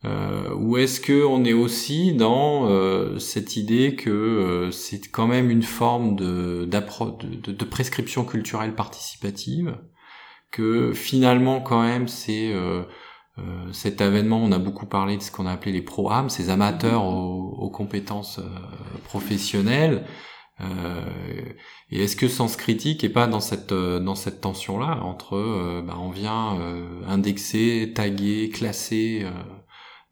euh, 0.06 0.56
ou 0.56 0.78
est-ce 0.78 1.02
que 1.02 1.26
on 1.26 1.44
est 1.44 1.54
aussi 1.54 2.14
dans 2.14 2.70
euh, 2.70 3.20
cette 3.20 3.58
idée 3.58 3.96
que 3.96 4.10
euh, 4.10 4.72
c'est 4.72 5.10
quand 5.12 5.28
même 5.28 5.50
une 5.50 5.64
forme 5.64 6.16
de, 6.16 6.66
de, 6.66 7.52
de, 7.52 7.66
prescription 7.66 8.24
culturelle 8.24 8.76
participative, 8.76 9.78
que 10.52 10.94
finalement 10.94 11.60
quand 11.60 11.82
même 11.82 12.08
c'est 12.08 12.54
euh, 12.54 12.84
cet 13.74 14.00
avènement, 14.00 14.38
on 14.38 14.54
a 14.54 14.60
beaucoup 14.60 14.86
parlé 14.86 15.18
de 15.18 15.22
ce 15.22 15.32
qu'on 15.32 15.46
a 15.46 15.52
appelé 15.52 15.74
les 15.74 15.82
pro-âmes, 15.82 16.30
ces 16.30 16.50
amateurs 16.50 17.04
aux, 17.04 17.56
aux 17.58 17.70
compétences 17.70 18.40
professionnelles. 19.04 20.06
Et 21.92 22.04
est-ce 22.04 22.16
que 22.16 22.28
Sens 22.28 22.56
Critique 22.56 23.04
est 23.04 23.10
pas 23.10 23.28
dans 23.28 23.40
cette 23.40 23.74
dans 23.74 24.16
cette 24.16 24.42
tension 24.42 24.78
là 24.78 25.02
entre 25.04 25.82
bah, 25.86 25.96
on 26.00 26.10
vient 26.10 26.60
indexer, 27.08 27.92
taguer, 27.96 28.50
classer 28.50 29.26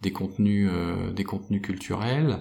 des 0.02 0.12
contenus 0.12 0.70
euh, 0.72 1.12
des 1.12 1.24
contenus 1.24 1.62
culturels 1.62 2.40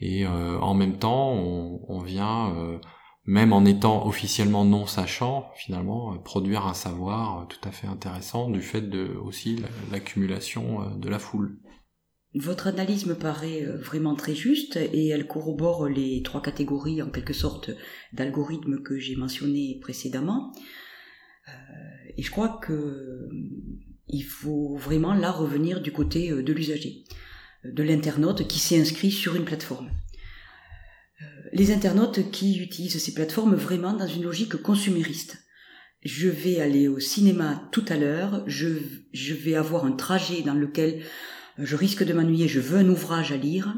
et 0.00 0.26
euh, 0.26 0.58
en 0.58 0.74
même 0.74 0.98
temps 0.98 1.32
on, 1.32 1.98
vient 2.00 2.54
euh, 2.54 2.78
même 3.24 3.52
en 3.52 3.64
étant 3.64 4.06
officiellement 4.06 4.64
non 4.64 4.86
sachant, 4.86 5.50
finalement, 5.56 6.16
produire 6.18 6.66
un 6.66 6.74
savoir 6.74 7.48
tout 7.48 7.66
à 7.66 7.72
fait 7.72 7.86
intéressant 7.86 8.50
du 8.50 8.60
fait 8.60 8.82
de 8.82 9.16
aussi 9.24 9.64
l'accumulation 9.90 10.96
de 10.96 11.08
la 11.08 11.18
foule. 11.18 11.58
Votre 12.36 12.66
analyse 12.66 13.06
me 13.06 13.14
paraît 13.14 13.64
vraiment 13.64 14.14
très 14.14 14.34
juste 14.34 14.76
et 14.76 15.08
elle 15.08 15.26
corrobore 15.26 15.88
les 15.88 16.22
trois 16.22 16.42
catégories 16.42 17.02
en 17.02 17.10
quelque 17.10 17.32
sorte 17.32 17.70
d'algorithmes 18.12 18.82
que 18.82 18.98
j'ai 18.98 19.16
mentionnés 19.16 19.78
précédemment. 19.80 20.52
Et 22.16 22.22
je 22.22 22.30
crois 22.30 22.60
que 22.62 23.28
il 24.08 24.24
faut 24.24 24.76
vraiment 24.76 25.14
là 25.14 25.30
revenir 25.30 25.80
du 25.80 25.92
côté 25.92 26.30
euh, 26.30 26.42
de 26.42 26.52
l'usager, 26.52 27.04
euh, 27.64 27.72
de 27.72 27.82
l'internaute 27.82 28.46
qui 28.46 28.58
s'est 28.58 28.80
inscrit 28.80 29.10
sur 29.10 29.36
une 29.36 29.44
plateforme. 29.44 29.90
Euh, 31.22 31.24
les 31.52 31.72
internautes 31.72 32.30
qui 32.30 32.58
utilisent 32.58 33.02
ces 33.02 33.14
plateformes 33.14 33.54
vraiment 33.54 33.94
dans 33.94 34.06
une 34.06 34.24
logique 34.24 34.56
consumériste. 34.56 35.38
Je 36.04 36.28
vais 36.28 36.60
aller 36.60 36.86
au 36.86 37.00
cinéma 37.00 37.68
tout 37.72 37.84
à 37.88 37.96
l'heure, 37.96 38.44
je 38.46 39.34
vais 39.34 39.56
avoir 39.56 39.84
un 39.84 39.92
trajet 39.92 40.42
dans 40.42 40.54
lequel 40.54 41.02
je 41.58 41.76
risque 41.76 42.04
de 42.04 42.12
m'ennuyer, 42.12 42.48
je 42.48 42.60
veux 42.60 42.78
un 42.78 42.88
ouvrage 42.88 43.32
à 43.32 43.36
lire, 43.36 43.74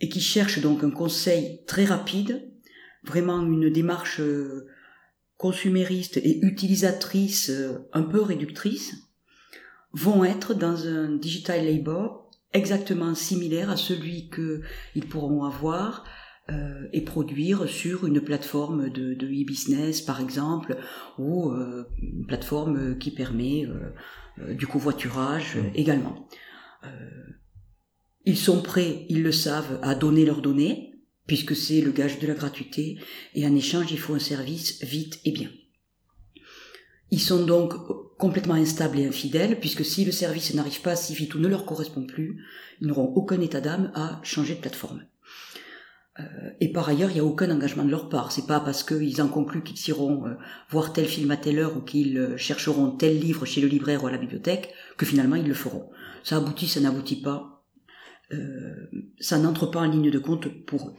et 0.00 0.08
qui 0.08 0.20
cherche 0.20 0.60
donc 0.60 0.82
un 0.84 0.90
conseil 0.90 1.60
très 1.66 1.84
rapide, 1.84 2.50
vraiment 3.04 3.42
une 3.42 3.70
démarche 3.70 4.20
consumériste 5.36 6.16
et 6.18 6.40
utilisatrice 6.42 7.50
un 7.92 8.02
peu 8.02 8.20
réductrice, 8.20 8.94
vont 9.92 10.24
être 10.24 10.54
dans 10.54 10.86
un 10.86 11.16
digital 11.16 11.66
labor 11.66 12.30
exactement 12.52 13.14
similaire 13.14 13.70
à 13.70 13.76
celui 13.76 14.30
qu'ils 14.30 15.08
pourront 15.08 15.44
avoir 15.44 16.04
euh, 16.50 16.88
et 16.92 17.02
produire 17.02 17.68
sur 17.68 18.06
une 18.06 18.20
plateforme 18.20 18.90
de, 18.90 19.14
de 19.14 19.26
e-business 19.26 20.00
par 20.00 20.20
exemple 20.20 20.76
ou 21.18 21.50
euh, 21.50 21.84
une 22.02 22.26
plateforme 22.26 22.98
qui 22.98 23.10
permet 23.12 23.66
euh, 23.66 23.92
euh 24.40 24.54
du 24.54 24.66
covoiturage 24.66 25.56
mmh. 25.56 25.70
également. 25.74 26.26
Euh, 26.84 26.88
ils 28.24 28.38
sont 28.38 28.62
prêts, 28.62 29.06
ils 29.08 29.22
le 29.22 29.32
savent, 29.32 29.78
à 29.82 29.94
donner 29.94 30.24
leurs 30.24 30.42
données 30.42 30.90
puisque 31.26 31.54
c'est 31.54 31.80
le 31.80 31.92
gage 31.92 32.18
de 32.18 32.26
la 32.26 32.34
gratuité 32.34 32.98
et 33.36 33.46
en 33.46 33.54
échange 33.54 33.92
il 33.92 34.00
faut 34.00 34.14
un 34.14 34.18
service 34.18 34.82
vite 34.82 35.20
et 35.24 35.30
bien. 35.30 35.48
Ils 37.12 37.20
sont 37.20 37.44
donc 37.44 37.72
complètement 38.18 38.54
instables 38.54 38.98
et 38.98 39.06
infidèles, 39.06 39.58
puisque 39.58 39.84
si 39.84 40.04
le 40.04 40.12
service 40.12 40.54
n'arrive 40.54 40.80
pas 40.80 40.96
si 40.96 41.14
vite 41.14 41.34
ou 41.34 41.38
ne 41.38 41.48
leur 41.48 41.66
correspond 41.66 42.04
plus, 42.04 42.44
ils 42.80 42.88
n'auront 42.88 43.12
aucun 43.14 43.40
état 43.40 43.60
d'âme 43.60 43.90
à 43.94 44.20
changer 44.22 44.54
de 44.54 44.60
plateforme. 44.60 45.04
Euh, 46.18 46.22
et 46.60 46.72
par 46.72 46.88
ailleurs, 46.88 47.10
il 47.10 47.14
n'y 47.14 47.20
a 47.20 47.24
aucun 47.24 47.50
engagement 47.50 47.84
de 47.84 47.90
leur 47.90 48.08
part. 48.08 48.30
C'est 48.30 48.46
pas 48.46 48.60
parce 48.60 48.82
qu'ils 48.82 49.22
en 49.22 49.28
concluent 49.28 49.62
qu'ils 49.62 49.88
iront 49.88 50.26
euh, 50.26 50.34
voir 50.68 50.92
tel 50.92 51.06
film 51.06 51.30
à 51.30 51.36
telle 51.36 51.58
heure 51.58 51.76
ou 51.76 51.80
qu'ils 51.80 52.34
chercheront 52.36 52.90
tel 52.90 53.18
livre 53.18 53.46
chez 53.46 53.60
le 53.60 53.68
libraire 53.68 54.04
ou 54.04 54.06
à 54.06 54.12
la 54.12 54.18
bibliothèque 54.18 54.72
que 54.96 55.06
finalement 55.06 55.36
ils 55.36 55.48
le 55.48 55.54
feront. 55.54 55.90
Ça 56.24 56.36
aboutit, 56.36 56.68
ça 56.68 56.80
n'aboutit 56.80 57.20
pas. 57.20 57.64
ça 59.20 59.38
n'entre 59.38 59.66
pas 59.66 59.80
en 59.80 59.90
ligne 59.90 60.10
de 60.10 60.18
compte 60.18 60.48
pour 60.66 60.88
eux. 60.88 60.94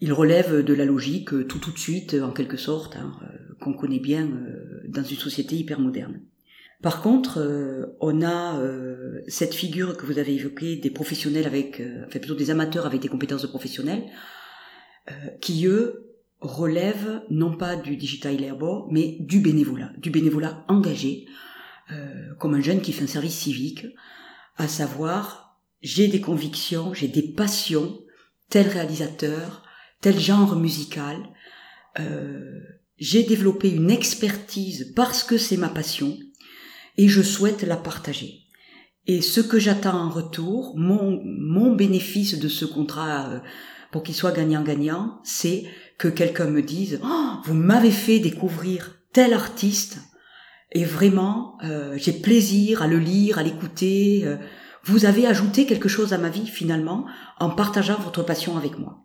Ils 0.00 0.12
relèvent 0.12 0.64
de 0.64 0.74
la 0.74 0.86
logique 0.86 1.46
tout 1.46 1.58
tout 1.58 1.72
de 1.72 1.78
suite, 1.78 2.14
en 2.14 2.32
quelque 2.32 2.56
sorte, 2.56 2.96
hein, 2.96 3.12
qu'on 3.60 3.74
connaît 3.74 4.00
bien 4.00 4.26
euh, 4.26 4.80
dans 4.88 5.02
une 5.02 5.16
société 5.16 5.56
hyper 5.56 5.78
moderne. 5.78 6.20
Par 6.82 7.02
contre, 7.02 7.38
euh, 7.38 7.96
on 8.00 8.22
a 8.22 8.58
euh, 8.58 9.20
cette 9.28 9.54
figure 9.54 9.96
que 9.96 10.06
vous 10.06 10.18
avez 10.18 10.34
évoquée 10.34 10.76
des 10.76 10.90
professionnels 10.90 11.46
avec, 11.46 11.82
enfin 12.06 12.18
plutôt 12.18 12.34
des 12.34 12.50
amateurs 12.50 12.86
avec 12.86 13.00
des 13.02 13.08
compétences 13.08 13.42
de 13.42 13.46
professionnels, 13.46 14.04
qui 15.40 15.66
eux 15.66 16.14
relèvent 16.40 17.22
non 17.30 17.56
pas 17.56 17.74
du 17.74 17.96
digital 17.96 18.40
labor, 18.40 18.86
mais 18.92 19.16
du 19.18 19.40
bénévolat, 19.40 19.90
du 19.98 20.10
bénévolat 20.10 20.64
engagé, 20.68 21.26
comme 22.38 22.54
un 22.54 22.60
jeune 22.60 22.80
qui 22.80 22.92
fait 22.92 23.04
un 23.04 23.08
service 23.08 23.36
civique, 23.36 23.86
à 24.56 24.68
savoir 24.68 25.50
j'ai 25.82 26.08
des 26.08 26.20
convictions, 26.20 26.92
j'ai 26.94 27.08
des 27.08 27.22
passions, 27.22 27.98
tel 28.48 28.68
réalisateur, 28.68 29.62
tel 30.00 30.18
genre 30.18 30.56
musical, 30.56 31.16
euh, 31.98 32.60
j'ai 32.98 33.22
développé 33.22 33.70
une 33.70 33.90
expertise 33.90 34.92
parce 34.94 35.24
que 35.24 35.38
c'est 35.38 35.56
ma 35.56 35.68
passion 35.68 36.18
et 36.96 37.08
je 37.08 37.22
souhaite 37.22 37.62
la 37.62 37.76
partager. 37.76 38.40
Et 39.06 39.22
ce 39.22 39.40
que 39.40 39.58
j'attends 39.58 39.98
en 39.98 40.10
retour, 40.10 40.74
mon, 40.76 41.22
mon 41.24 41.74
bénéfice 41.74 42.38
de 42.38 42.48
ce 42.48 42.66
contrat 42.66 43.30
euh, 43.30 43.40
pour 43.90 44.02
qu'il 44.02 44.14
soit 44.14 44.32
gagnant-gagnant, 44.32 45.20
c'est 45.24 45.64
que 45.98 46.08
quelqu'un 46.08 46.50
me 46.50 46.62
dise 46.62 47.00
oh, 47.02 47.32
vous 47.44 47.54
m'avez 47.54 47.90
fait 47.90 48.18
découvrir 48.18 48.98
tel 49.12 49.32
artiste 49.32 49.98
et 50.72 50.84
vraiment 50.84 51.58
euh, 51.64 51.94
j'ai 51.96 52.12
plaisir 52.12 52.82
à 52.82 52.86
le 52.86 52.98
lire, 52.98 53.38
à 53.38 53.42
l'écouter. 53.42 54.22
Euh, 54.24 54.36
vous 54.84 55.04
avez 55.04 55.26
ajouté 55.26 55.66
quelque 55.66 55.88
chose 55.88 56.12
à 56.12 56.18
ma 56.18 56.30
vie 56.30 56.46
finalement 56.46 57.06
en 57.38 57.50
partageant 57.50 57.98
votre 57.98 58.22
passion 58.22 58.56
avec 58.56 58.78
moi. 58.78 59.04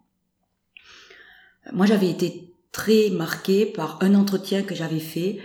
Moi 1.73 1.85
j'avais 1.85 2.09
été 2.09 2.53
très 2.71 3.09
marqué 3.09 3.65
par 3.65 3.97
un 4.01 4.15
entretien 4.15 4.61
que 4.61 4.75
j'avais 4.75 4.99
fait 4.99 5.39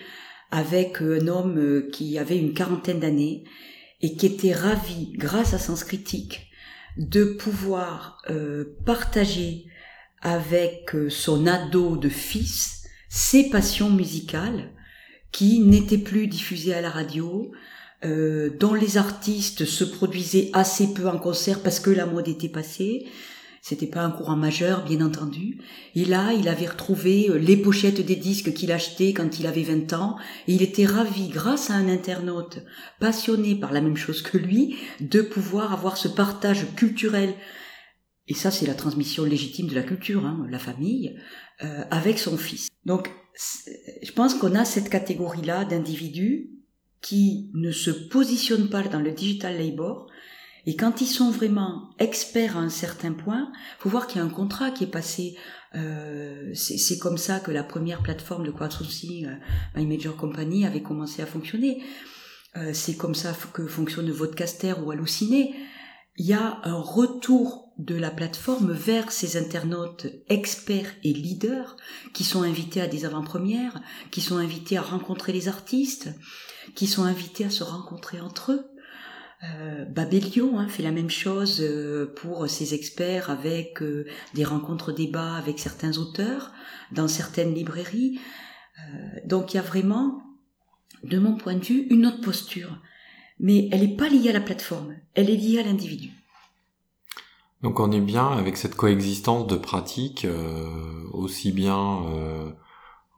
avec 0.50 1.00
un 1.00 1.28
homme 1.28 1.58
euh, 1.58 1.88
qui 1.92 2.18
avait 2.18 2.38
une 2.38 2.54
quarantaine 2.54 3.00
d'années 3.00 3.44
et 4.02 4.16
qui 4.16 4.26
était 4.26 4.52
ravi, 4.52 5.12
grâce 5.14 5.54
à 5.54 5.58
Sens 5.58 5.84
Critique, 5.84 6.50
de 6.96 7.24
pouvoir 7.24 8.22
euh, 8.30 8.76
partager 8.84 9.66
avec 10.22 10.94
euh, 10.94 11.08
son 11.08 11.46
ado 11.46 11.96
de 11.96 12.08
fils 12.08 12.84
ses 13.08 13.50
passions 13.50 13.90
musicales 13.90 14.70
qui 15.32 15.60
n'étaient 15.60 15.99
plus 15.99 16.26
diffusées 16.26 16.75
à 16.75 16.80
la 16.80 16.90
radio, 16.90 17.52
dont 18.02 18.75
les 18.75 18.96
artistes 18.96 19.66
se 19.66 19.84
produisaient 19.84 20.50
assez 20.54 20.94
peu 20.94 21.06
en 21.06 21.18
concert 21.18 21.62
parce 21.62 21.80
que 21.80 21.90
la 21.90 22.06
mode 22.06 22.28
était 22.28 22.49
passée, 22.49 23.06
C'était 23.62 23.87
pas 23.87 24.00
un 24.00 24.10
courant 24.10 24.37
majeur, 24.37 24.84
bien 24.84 25.04
entendu. 25.04 25.58
Et 25.94 26.06
là, 26.06 26.32
il 26.32 26.49
avait 26.49 26.66
retrouvé 26.66 27.28
euh, 27.28 27.37
les 27.37 27.58
pochettes 27.58 28.00
des 28.00 28.16
disques 28.16 28.54
qu'il 28.54 28.72
achetait 28.72 29.12
quand 29.12 29.38
il 29.38 29.46
avait 29.46 29.62
20 29.62 29.92
ans. 29.92 30.16
Et 30.49 30.54
il 30.54 30.62
était 30.62 30.87
ravi, 30.87 31.28
grâce 31.28 31.68
à 31.70 31.75
un 31.75 31.88
internaute 31.88 32.60
passionné 33.00 33.54
par 33.54 33.72
la 33.72 33.82
même 33.82 33.99
chose 33.99 34.22
que 34.22 34.38
lui, 34.38 34.76
de 35.00 35.20
pouvoir 35.20 35.75
avoir 35.75 35.99
ce 35.99 36.08
partage 36.08 36.64
culturel. 36.75 37.34
Et 38.28 38.34
ça, 38.34 38.50
c'est 38.50 38.66
la 38.66 38.75
transmission 38.75 39.25
légitime 39.25 39.66
de 39.66 39.75
la 39.75 39.82
culture, 39.82 40.25
hein, 40.25 40.46
la 40.49 40.58
famille, 40.58 41.18
euh, 41.62 41.84
avec 41.90 42.18
son 42.18 42.38
fils. 42.38 42.69
Donc, 42.84 43.10
je 44.02 44.12
pense 44.12 44.34
qu'on 44.34 44.54
a 44.54 44.64
cette 44.64 44.88
catégorie-là 44.88 45.64
d'individus 45.64 46.50
qui 47.00 47.50
ne 47.54 47.72
se 47.72 47.90
positionnent 47.90 48.68
pas 48.68 48.82
dans 48.82 49.00
le 49.00 49.12
digital 49.12 49.56
labor, 49.58 50.10
et 50.66 50.76
quand 50.76 51.00
ils 51.00 51.06
sont 51.06 51.30
vraiment 51.30 51.90
experts 51.99 52.56
à 52.56 52.60
un 52.60 52.68
certain 52.68 53.12
point, 53.12 53.50
faut 53.78 53.88
voir 53.88 54.06
qu'il 54.06 54.20
y 54.20 54.22
a 54.22 54.26
un 54.26 54.30
contrat 54.30 54.70
qui 54.70 54.84
est 54.84 54.90
passé. 54.90 55.37
Euh, 55.75 56.50
c'est 56.54 56.99
comme 56.99 57.16
ça 57.16 57.40
que 57.40 57.50
la 57.50 57.64
première 57.64 58.02
plateforme 58.02 58.44
de 58.44 58.50
crowdsourcing, 58.50 59.26
euh, 59.26 59.34
My 59.76 59.87
Major 59.87 60.16
Company, 60.16 60.66
avait 60.66 60.82
commencé 60.82 61.22
à 61.22 61.26
fonctionner. 61.26 61.82
Euh, 62.56 62.72
c'est 62.75 62.96
comme 62.96 63.14
ça 63.14 63.34
que 63.52 63.66
fonctionne 63.66 64.10
Vodcaster 64.10 64.75
ou 64.84 64.90
Halluciné. 64.90 65.54
Il 66.16 66.26
y 66.26 66.34
a 66.34 66.60
un 66.64 66.80
retour 66.80 67.72
de 67.78 67.94
la 67.94 68.10
plateforme 68.10 68.72
vers 68.72 69.10
ces 69.10 69.36
internautes 69.36 70.06
experts 70.28 70.92
et 71.02 71.12
leaders 71.12 71.76
qui 72.12 72.24
sont 72.24 72.42
invités 72.42 72.80
à 72.80 72.86
des 72.86 73.06
avant-premières, 73.06 73.80
qui 74.10 74.20
sont 74.20 74.36
invités 74.36 74.76
à 74.76 74.82
rencontrer 74.82 75.32
les 75.32 75.48
artistes, 75.48 76.10
qui 76.74 76.86
sont 76.86 77.04
invités 77.04 77.44
à 77.44 77.50
se 77.50 77.64
rencontrer 77.64 78.20
entre 78.20 78.52
eux. 78.52 78.70
Euh, 79.42 79.86
Babelio 79.86 80.58
hein, 80.58 80.68
fait 80.68 80.82
la 80.82 80.90
même 80.90 81.08
chose 81.08 81.60
euh, 81.62 82.12
pour 82.16 82.48
ses 82.50 82.74
experts 82.74 83.30
avec 83.30 83.80
euh, 83.82 84.06
des 84.34 84.44
rencontres 84.44 84.92
débats 84.92 85.34
avec 85.34 85.58
certains 85.58 85.96
auteurs 85.96 86.52
dans 86.92 87.08
certaines 87.08 87.54
librairies. 87.54 88.20
donc 89.24 89.52
il 89.52 89.56
y 89.56 89.60
a 89.60 89.62
vraiment, 89.62 90.22
de 91.04 91.18
mon 91.18 91.36
point 91.36 91.54
de 91.54 91.64
vue, 91.64 91.86
une 91.90 92.06
autre 92.06 92.20
posture. 92.20 92.80
Mais 93.40 93.68
elle 93.73 93.80
n'est 93.80 93.97
pas 93.97 94.09
liée 94.09 94.30
à 94.30 94.35
la 94.35 94.40
plateforme, 94.40 94.94
elle 95.14 95.30
est 95.30 95.37
liée 95.37 95.59
à 95.59 95.64
l'individu. 95.64 96.11
Donc 97.62 97.80
on 97.80 97.90
est 97.92 98.00
bien 98.00 98.28
avec 98.28 98.56
cette 98.56 98.75
coexistence 98.75 99.47
de 99.47 99.56
pratiques, 99.56 100.26
aussi 101.12 101.52
bien 101.52 102.02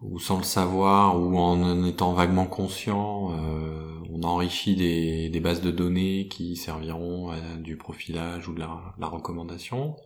ou 0.02 0.18
sans 0.18 0.38
le 0.38 0.44
savoir, 0.44 1.18
ou 1.18 1.38
en 1.38 1.84
étant 1.84 2.12
vaguement 2.12 2.46
conscient, 2.46 3.32
euh, 3.32 3.88
on 4.12 4.22
enrichit 4.24 4.74
des, 4.74 5.28
des, 5.28 5.40
bases 5.40 5.62
de 5.62 5.70
données 5.70 6.28
qui 6.28 6.56
serviront 6.56 7.30
à 7.30 7.38
du 7.56 7.76
profilage 7.76 8.48
ou 8.48 8.54
de 8.54 8.60
la, 8.60 9.06
recommandation. 9.06 9.96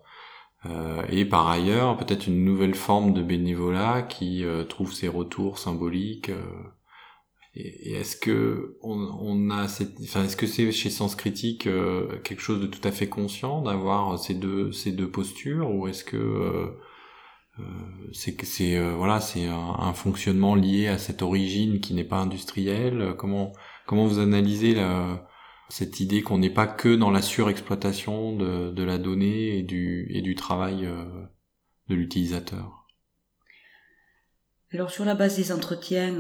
Euh, 0.66 1.02
et 1.08 1.25
par 1.25 1.49
ailleurs, 1.49 1.96
peut-être 1.96 2.26
une 2.26 2.44
nouvelle 2.44 2.75
forme 2.75 3.12
de 3.14 3.23
bénévolat 3.23 4.02
qui 4.02 4.44
euh, 4.44 4.64
trouve 4.64 4.92
ses 4.92 5.08
retours 5.08 5.58
symboliques. 5.58 6.30
Euh, 7.56 7.60
et, 7.60 7.94
est-ce 7.94 8.16
que 8.16 8.76
on, 8.82 8.98
on, 9.20 9.50
a 9.50 9.68
cette, 9.68 9.94
enfin, 10.02 10.25
est-ce 10.25 10.36
que 10.36 10.46
c'est 10.46 10.70
chez 10.72 10.90
Sens 10.90 11.16
Critique 11.16 11.66
euh, 11.66 12.18
quelque 12.22 12.42
chose 12.42 12.60
de 12.60 12.66
tout 12.66 12.86
à 12.86 12.92
fait 12.92 13.08
conscient 13.08 13.62
d'avoir 13.62 14.18
ces 14.18 14.34
deux 14.34 14.72
ces 14.72 14.92
deux 14.92 15.10
postures, 15.10 15.70
ou 15.70 15.88
est-ce 15.88 16.04
que 16.04 16.16
euh, 17.58 17.62
c'est 18.12 18.34
que 18.36 18.44
c'est 18.46 18.76
euh, 18.76 18.94
voilà 18.94 19.20
c'est 19.20 19.46
un, 19.46 19.92
fonctionnement 19.94 20.54
lié 20.54 20.88
à 20.88 20.98
cette 20.98 21.22
origine 21.22 21.80
qui 21.80 21.94
n'est 21.94 22.04
pas 22.04 22.18
industrielle? 22.18 23.14
Comment 23.18 23.52
comment 23.86 24.06
vous 24.06 24.18
analysez 24.18 24.75
la, 24.75 25.26
cette 25.68 26.00
idée 26.00 26.22
qu'on 26.22 26.38
n'est 26.38 26.50
pas 26.50 26.66
que 26.66 26.94
dans 26.94 27.10
la 27.10 27.22
surexploitation 27.22 28.36
de, 28.36 28.70
de 28.72 28.82
la 28.82 28.98
donnée 28.98 29.58
et 29.58 29.62
du 29.62 30.06
et 30.10 30.22
du 30.22 30.34
travail 30.34 30.84
euh, 30.86 31.04
de 31.88 31.94
l'utilisateur? 31.94 32.75
Alors 34.73 34.90
sur 34.90 35.04
la 35.04 35.14
base 35.14 35.37
des 35.37 35.52
entretiens 35.52 36.14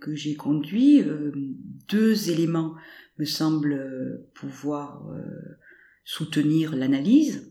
que 0.00 0.14
j'ai 0.14 0.34
conduits, 0.34 1.02
deux 1.88 2.30
éléments 2.30 2.74
me 3.18 3.24
semblent 3.24 4.28
pouvoir 4.34 5.10
soutenir 6.04 6.74
l'analyse. 6.74 7.50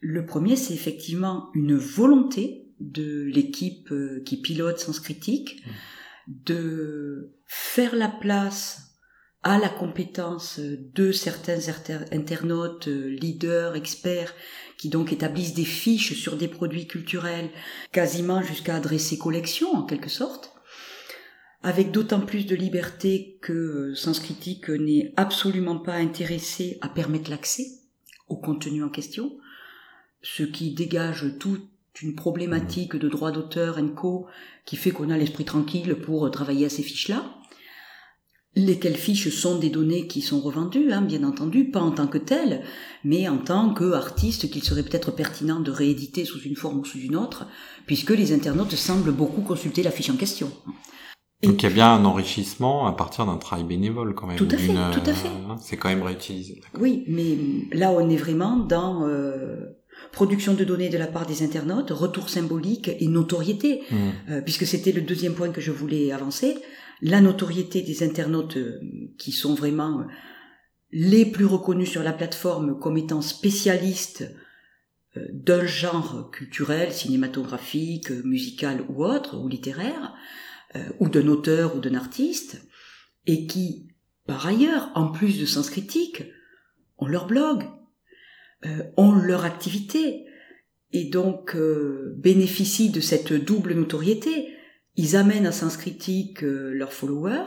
Le 0.00 0.26
premier, 0.26 0.56
c'est 0.56 0.74
effectivement 0.74 1.50
une 1.54 1.76
volonté 1.76 2.68
de 2.80 3.24
l'équipe 3.24 3.90
euh, 3.90 4.22
qui 4.24 4.40
pilote 4.40 4.78
Sens 4.78 5.00
Critique 5.00 5.64
mmh. 5.64 6.32
de 6.44 7.34
faire 7.46 7.96
la 7.96 8.08
place 8.08 8.94
à 9.42 9.58
la 9.58 9.68
compétence 9.68 10.60
de 10.60 11.10
certains 11.10 11.68
internautes, 12.12 12.88
euh, 12.88 13.08
leaders, 13.08 13.74
experts, 13.74 14.34
qui 14.78 14.88
donc 14.88 15.12
établissent 15.12 15.54
des 15.54 15.64
fiches 15.64 16.14
sur 16.14 16.36
des 16.36 16.48
produits 16.48 16.86
culturels, 16.86 17.50
quasiment 17.92 18.42
jusqu'à 18.42 18.76
adresser 18.76 19.18
collection 19.18 19.72
en 19.74 19.82
quelque 19.82 20.08
sorte, 20.08 20.52
avec 21.62 21.90
d'autant 21.90 22.20
plus 22.20 22.46
de 22.46 22.54
liberté 22.54 23.38
que 23.42 23.92
Sens 23.94 24.20
Critique 24.20 24.68
n'est 24.70 25.12
absolument 25.16 25.78
pas 25.78 25.94
intéressé 25.94 26.78
à 26.80 26.88
permettre 26.88 27.30
l'accès 27.30 27.66
au 28.28 28.36
contenu 28.36 28.84
en 28.84 28.88
question, 28.88 29.36
ce 30.22 30.44
qui 30.44 30.72
dégage 30.72 31.26
toute 31.40 31.68
une 32.00 32.14
problématique 32.14 32.94
de 32.94 33.08
droit 33.08 33.32
d'auteur 33.32 33.78
et 33.78 33.94
co 33.94 34.26
qui 34.64 34.76
fait 34.76 34.92
qu'on 34.92 35.10
a 35.10 35.18
l'esprit 35.18 35.44
tranquille 35.44 35.96
pour 35.96 36.30
travailler 36.30 36.66
à 36.66 36.70
ces 36.70 36.82
fiches-là. 36.82 37.37
Lesquelles 38.58 38.96
fiches 38.96 39.28
sont 39.28 39.56
des 39.56 39.70
données 39.70 40.08
qui 40.08 40.20
sont 40.20 40.40
revendues, 40.40 40.90
hein, 40.90 41.00
bien 41.00 41.22
entendu, 41.22 41.70
pas 41.70 41.80
en 41.80 41.92
tant 41.92 42.08
que 42.08 42.18
telles, 42.18 42.62
mais 43.04 43.28
en 43.28 43.38
tant 43.38 43.72
qu'artistes 43.72 44.50
qu'il 44.50 44.64
serait 44.64 44.82
peut-être 44.82 45.12
pertinent 45.12 45.60
de 45.60 45.70
rééditer 45.70 46.24
sous 46.24 46.40
une 46.40 46.56
forme 46.56 46.80
ou 46.80 46.84
sous 46.84 46.98
une 46.98 47.14
autre, 47.14 47.46
puisque 47.86 48.10
les 48.10 48.32
internautes 48.32 48.74
semblent 48.74 49.12
beaucoup 49.12 49.42
consulter 49.42 49.84
la 49.84 49.92
fiche 49.92 50.10
en 50.10 50.16
question. 50.16 50.50
Donc 51.44 51.62
il 51.62 51.68
y 51.68 51.70
a 51.70 51.72
bien 51.72 51.94
un 51.94 52.04
enrichissement 52.04 52.88
à 52.88 52.92
partir 52.92 53.26
d'un 53.26 53.36
travail 53.36 53.64
bénévole 53.64 54.12
quand 54.16 54.26
même. 54.26 54.36
Tout 54.36 54.48
à 54.50 54.56
fait, 54.56 54.74
tout 54.92 55.08
à 55.08 55.14
fait. 55.14 55.28
Euh, 55.28 55.54
c'est 55.62 55.76
quand 55.76 55.88
même 55.88 56.02
réutilisé. 56.02 56.60
Oui, 56.80 57.04
mais 57.06 57.38
là 57.72 57.92
on 57.92 58.10
est 58.10 58.16
vraiment 58.16 58.56
dans 58.56 59.06
euh, 59.06 59.78
production 60.10 60.54
de 60.54 60.64
données 60.64 60.88
de 60.88 60.98
la 60.98 61.06
part 61.06 61.26
des 61.26 61.44
internautes, 61.44 61.90
retour 61.90 62.28
symbolique 62.28 62.90
et 62.98 63.06
notoriété, 63.06 63.82
mmh. 63.88 63.96
euh, 64.30 64.40
puisque 64.40 64.66
c'était 64.66 64.90
le 64.90 65.02
deuxième 65.02 65.34
point 65.34 65.50
que 65.50 65.60
je 65.60 65.70
voulais 65.70 66.10
avancer, 66.10 66.56
la 67.00 67.20
notoriété 67.20 67.82
des 67.82 68.02
internautes 68.02 68.56
euh, 68.56 68.80
qui 69.18 69.32
sont 69.32 69.54
vraiment 69.54 70.00
euh, 70.00 70.04
les 70.90 71.26
plus 71.26 71.44
reconnus 71.44 71.90
sur 71.90 72.02
la 72.02 72.12
plateforme 72.12 72.78
comme 72.78 72.96
étant 72.96 73.20
spécialistes 73.20 74.24
d'un 75.32 75.66
genre 75.66 76.30
culturel, 76.30 76.92
cinématographique, 76.92 78.10
musical 78.10 78.84
ou 78.88 79.04
autre, 79.04 79.36
ou 79.36 79.48
littéraire, 79.48 80.14
ou 81.00 81.08
d'un 81.08 81.26
auteur 81.26 81.74
ou 81.74 81.80
d'un 81.80 81.94
artiste, 81.94 82.62
et 83.26 83.46
qui, 83.46 83.88
par 84.26 84.46
ailleurs, 84.46 84.90
en 84.94 85.08
plus 85.08 85.40
de 85.40 85.46
sens 85.46 85.70
critique, 85.70 86.22
ont 86.98 87.06
leur 87.06 87.26
blog, 87.26 87.64
euh, 88.66 88.82
ont 88.96 89.12
leur 89.12 89.44
activité 89.44 90.24
et 90.92 91.04
donc 91.04 91.54
euh, 91.54 92.14
bénéficient 92.16 92.90
de 92.90 93.00
cette 93.00 93.32
double 93.32 93.74
notoriété. 93.74 94.48
Ils 94.98 95.16
amènent 95.16 95.46
à 95.46 95.52
Sens 95.52 95.78
Critique 95.78 96.44
euh, 96.44 96.72
leurs 96.74 96.92
followers 96.92 97.46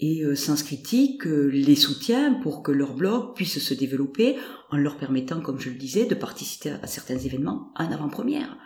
et 0.00 0.22
Sens 0.36 0.62
Critique 0.62 1.24
les 1.24 1.74
soutient 1.74 2.34
pour 2.34 2.62
que 2.62 2.70
leur 2.70 2.94
blog 2.94 3.34
puisse 3.34 3.58
se 3.58 3.74
développer 3.74 4.36
en 4.70 4.76
leur 4.76 4.96
permettant, 4.96 5.40
comme 5.40 5.58
je 5.58 5.70
le 5.70 5.74
disais, 5.74 6.04
de 6.04 6.14
participer 6.14 6.70
à 6.82 6.86
certains 6.86 7.18
événements 7.18 7.72
en 7.74 7.90
avant-première. 7.90 8.56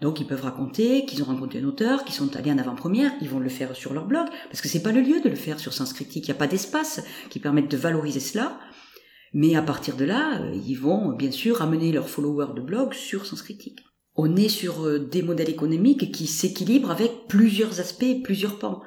Donc 0.00 0.20
ils 0.20 0.26
peuvent 0.26 0.42
raconter 0.42 1.04
qu'ils 1.04 1.22
ont 1.22 1.26
rencontré 1.26 1.60
un 1.60 1.64
auteur, 1.64 2.04
qu'ils 2.04 2.14
sont 2.14 2.34
allés 2.36 2.52
en 2.52 2.58
avant-première, 2.58 3.12
ils 3.20 3.28
vont 3.28 3.40
le 3.40 3.48
faire 3.48 3.74
sur 3.74 3.94
leur 3.94 4.06
blog, 4.06 4.26
parce 4.48 4.60
que 4.60 4.68
c'est 4.68 4.82
pas 4.82 4.92
le 4.92 5.00
lieu 5.00 5.20
de 5.20 5.28
le 5.28 5.36
faire 5.36 5.58
sur 5.58 5.72
Sens 5.72 5.92
Critique, 5.92 6.26
il 6.26 6.30
n'y 6.30 6.36
a 6.36 6.38
pas 6.38 6.46
d'espace 6.46 7.02
qui 7.30 7.40
permette 7.40 7.70
de 7.70 7.76
valoriser 7.76 8.20
cela. 8.20 8.58
Mais 9.34 9.56
à 9.56 9.62
partir 9.62 9.96
de 9.96 10.04
là, 10.04 10.40
euh, 10.40 10.54
ils 10.54 10.76
vont 10.76 11.12
bien 11.12 11.30
sûr 11.30 11.60
amener 11.60 11.92
leurs 11.92 12.08
followers 12.08 12.54
de 12.54 12.62
blog 12.62 12.94
sur 12.94 13.26
Sens 13.26 13.42
Critique. 13.42 13.80
On 14.20 14.34
est 14.34 14.48
sur 14.48 14.84
euh, 14.84 14.98
des 14.98 15.22
modèles 15.22 15.48
économiques 15.48 16.10
qui 16.10 16.26
s'équilibrent 16.26 16.90
avec 16.90 17.28
plusieurs 17.28 17.78
aspects, 17.78 18.22
plusieurs 18.24 18.58
pans. 18.58 18.82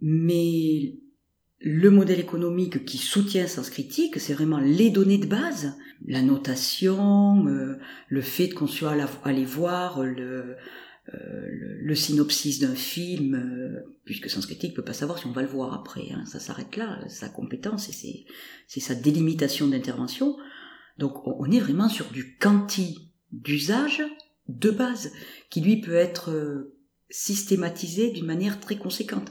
Mais 0.00 1.00
le 1.58 1.90
modèle 1.90 2.20
économique 2.20 2.84
qui 2.84 2.98
soutient 2.98 3.48
Sens 3.48 3.68
Critique, 3.68 4.20
c'est 4.20 4.32
vraiment 4.32 4.60
les 4.60 4.90
données 4.90 5.18
de 5.18 5.26
base, 5.26 5.76
la 6.06 6.22
notation, 6.22 7.48
euh, 7.48 7.78
le 8.08 8.20
fait 8.20 8.50
qu'on 8.50 8.68
soit 8.68 8.94
allé 9.24 9.44
voir 9.44 10.04
le, 10.04 10.54
euh, 11.12 11.46
le, 11.82 11.94
synopsis 11.96 12.60
d'un 12.60 12.76
film, 12.76 13.82
puisque 14.04 14.30
Sens 14.30 14.46
Critique 14.46 14.76
peut 14.76 14.84
pas 14.84 14.92
savoir 14.92 15.18
si 15.18 15.26
on 15.26 15.32
va 15.32 15.42
le 15.42 15.48
voir 15.48 15.74
après. 15.74 16.12
Hein, 16.12 16.24
ça 16.26 16.38
s'arrête 16.38 16.76
là, 16.76 17.00
sa 17.08 17.28
compétence 17.28 17.90
c'est 18.68 18.80
sa 18.80 18.94
délimitation 18.94 19.66
d'intervention. 19.66 20.36
Donc 20.98 21.26
on, 21.26 21.50
est 21.50 21.60
vraiment 21.60 21.88
sur 21.88 22.10
du 22.10 22.36
quanti 22.36 23.09
d'usage 23.32 24.02
de 24.48 24.70
base, 24.70 25.12
qui 25.48 25.60
lui 25.60 25.80
peut 25.80 25.94
être 25.94 26.30
euh, 26.30 26.74
systématisé 27.10 28.10
d'une 28.10 28.26
manière 28.26 28.60
très 28.60 28.76
conséquente. 28.76 29.30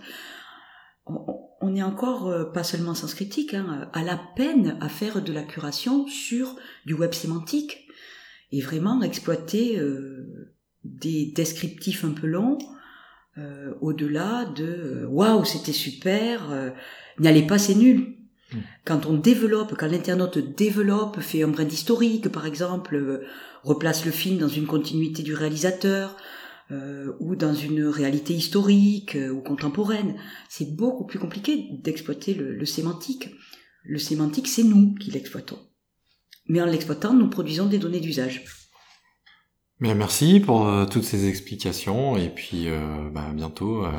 on 1.05 1.75
est 1.75 1.83
encore, 1.83 2.27
euh, 2.27 2.45
pas 2.45 2.63
seulement 2.63 2.93
sens 2.93 3.13
critique, 3.13 3.53
hein, 3.53 3.89
à 3.93 4.03
la 4.03 4.19
peine 4.35 4.77
à 4.81 4.89
faire 4.89 5.23
de 5.23 5.33
la 5.33 5.43
curation 5.43 6.07
sur 6.07 6.55
du 6.85 6.93
web 6.93 7.13
sémantique 7.13 7.87
et 8.51 8.61
vraiment 8.61 9.01
exploiter 9.01 9.79
euh, 9.79 10.55
des 10.83 11.31
descriptifs 11.35 12.03
un 12.03 12.11
peu 12.11 12.27
longs 12.27 12.57
euh, 13.37 13.73
au-delà 13.81 14.45
de 14.45 15.05
waouh 15.07 15.45
c'était 15.45 15.71
super, 15.71 16.73
n'allez 17.19 17.45
pas 17.45 17.57
c'est 17.57 17.75
nul. 17.75 18.15
Hmm. 18.51 18.59
Quand 18.85 19.05
on 19.05 19.13
développe, 19.13 19.75
quand 19.77 19.87
l'internaute 19.87 20.37
développe, 20.37 21.19
fait 21.19 21.43
un 21.43 21.49
brin 21.49 21.65
d'historique 21.65 22.29
par 22.29 22.45
exemple, 22.45 23.23
replace 23.63 24.05
le 24.05 24.11
film 24.11 24.37
dans 24.37 24.47
une 24.47 24.65
continuité 24.65 25.23
du 25.23 25.33
réalisateur, 25.33 26.15
euh, 26.71 27.13
ou 27.19 27.35
dans 27.35 27.55
une 27.55 27.85
réalité 27.85 28.35
historique 28.35 29.15
euh, 29.15 29.31
ou 29.31 29.41
contemporaine. 29.41 30.19
C'est 30.49 30.75
beaucoup 30.75 31.03
plus 31.03 31.17
compliqué 31.17 31.65
d'exploiter 31.83 32.35
le, 32.35 32.63
sémantique. 32.63 33.33
Le 33.81 33.97
sémantique, 33.97 34.47
c'est 34.47 34.63
nous 34.63 34.93
qui 34.93 35.09
l'exploitons. 35.09 35.57
Mais 36.47 36.61
en 36.61 36.67
l'exploitant, 36.67 37.15
nous 37.15 37.27
produisons 37.27 37.65
des 37.65 37.79
données 37.79 37.99
d'usage. 37.99 38.45
Merci 39.81 40.41
pour 40.41 40.67
euh, 40.67 40.85
toutes 40.85 41.05
ces 41.05 41.29
explications 41.29 42.17
et 42.17 42.29
puis 42.29 42.67
euh, 42.67 43.09
bah, 43.13 43.31
bientôt 43.33 43.85
euh, 43.85 43.89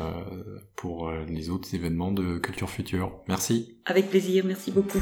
pour 0.77 1.11
les 1.11 1.49
autres 1.49 1.75
événements 1.75 2.12
de 2.12 2.37
Culture 2.38 2.69
Future. 2.69 3.12
Merci. 3.29 3.79
Avec 3.87 4.11
plaisir, 4.11 4.45
merci 4.45 4.71
beaucoup. 4.71 5.01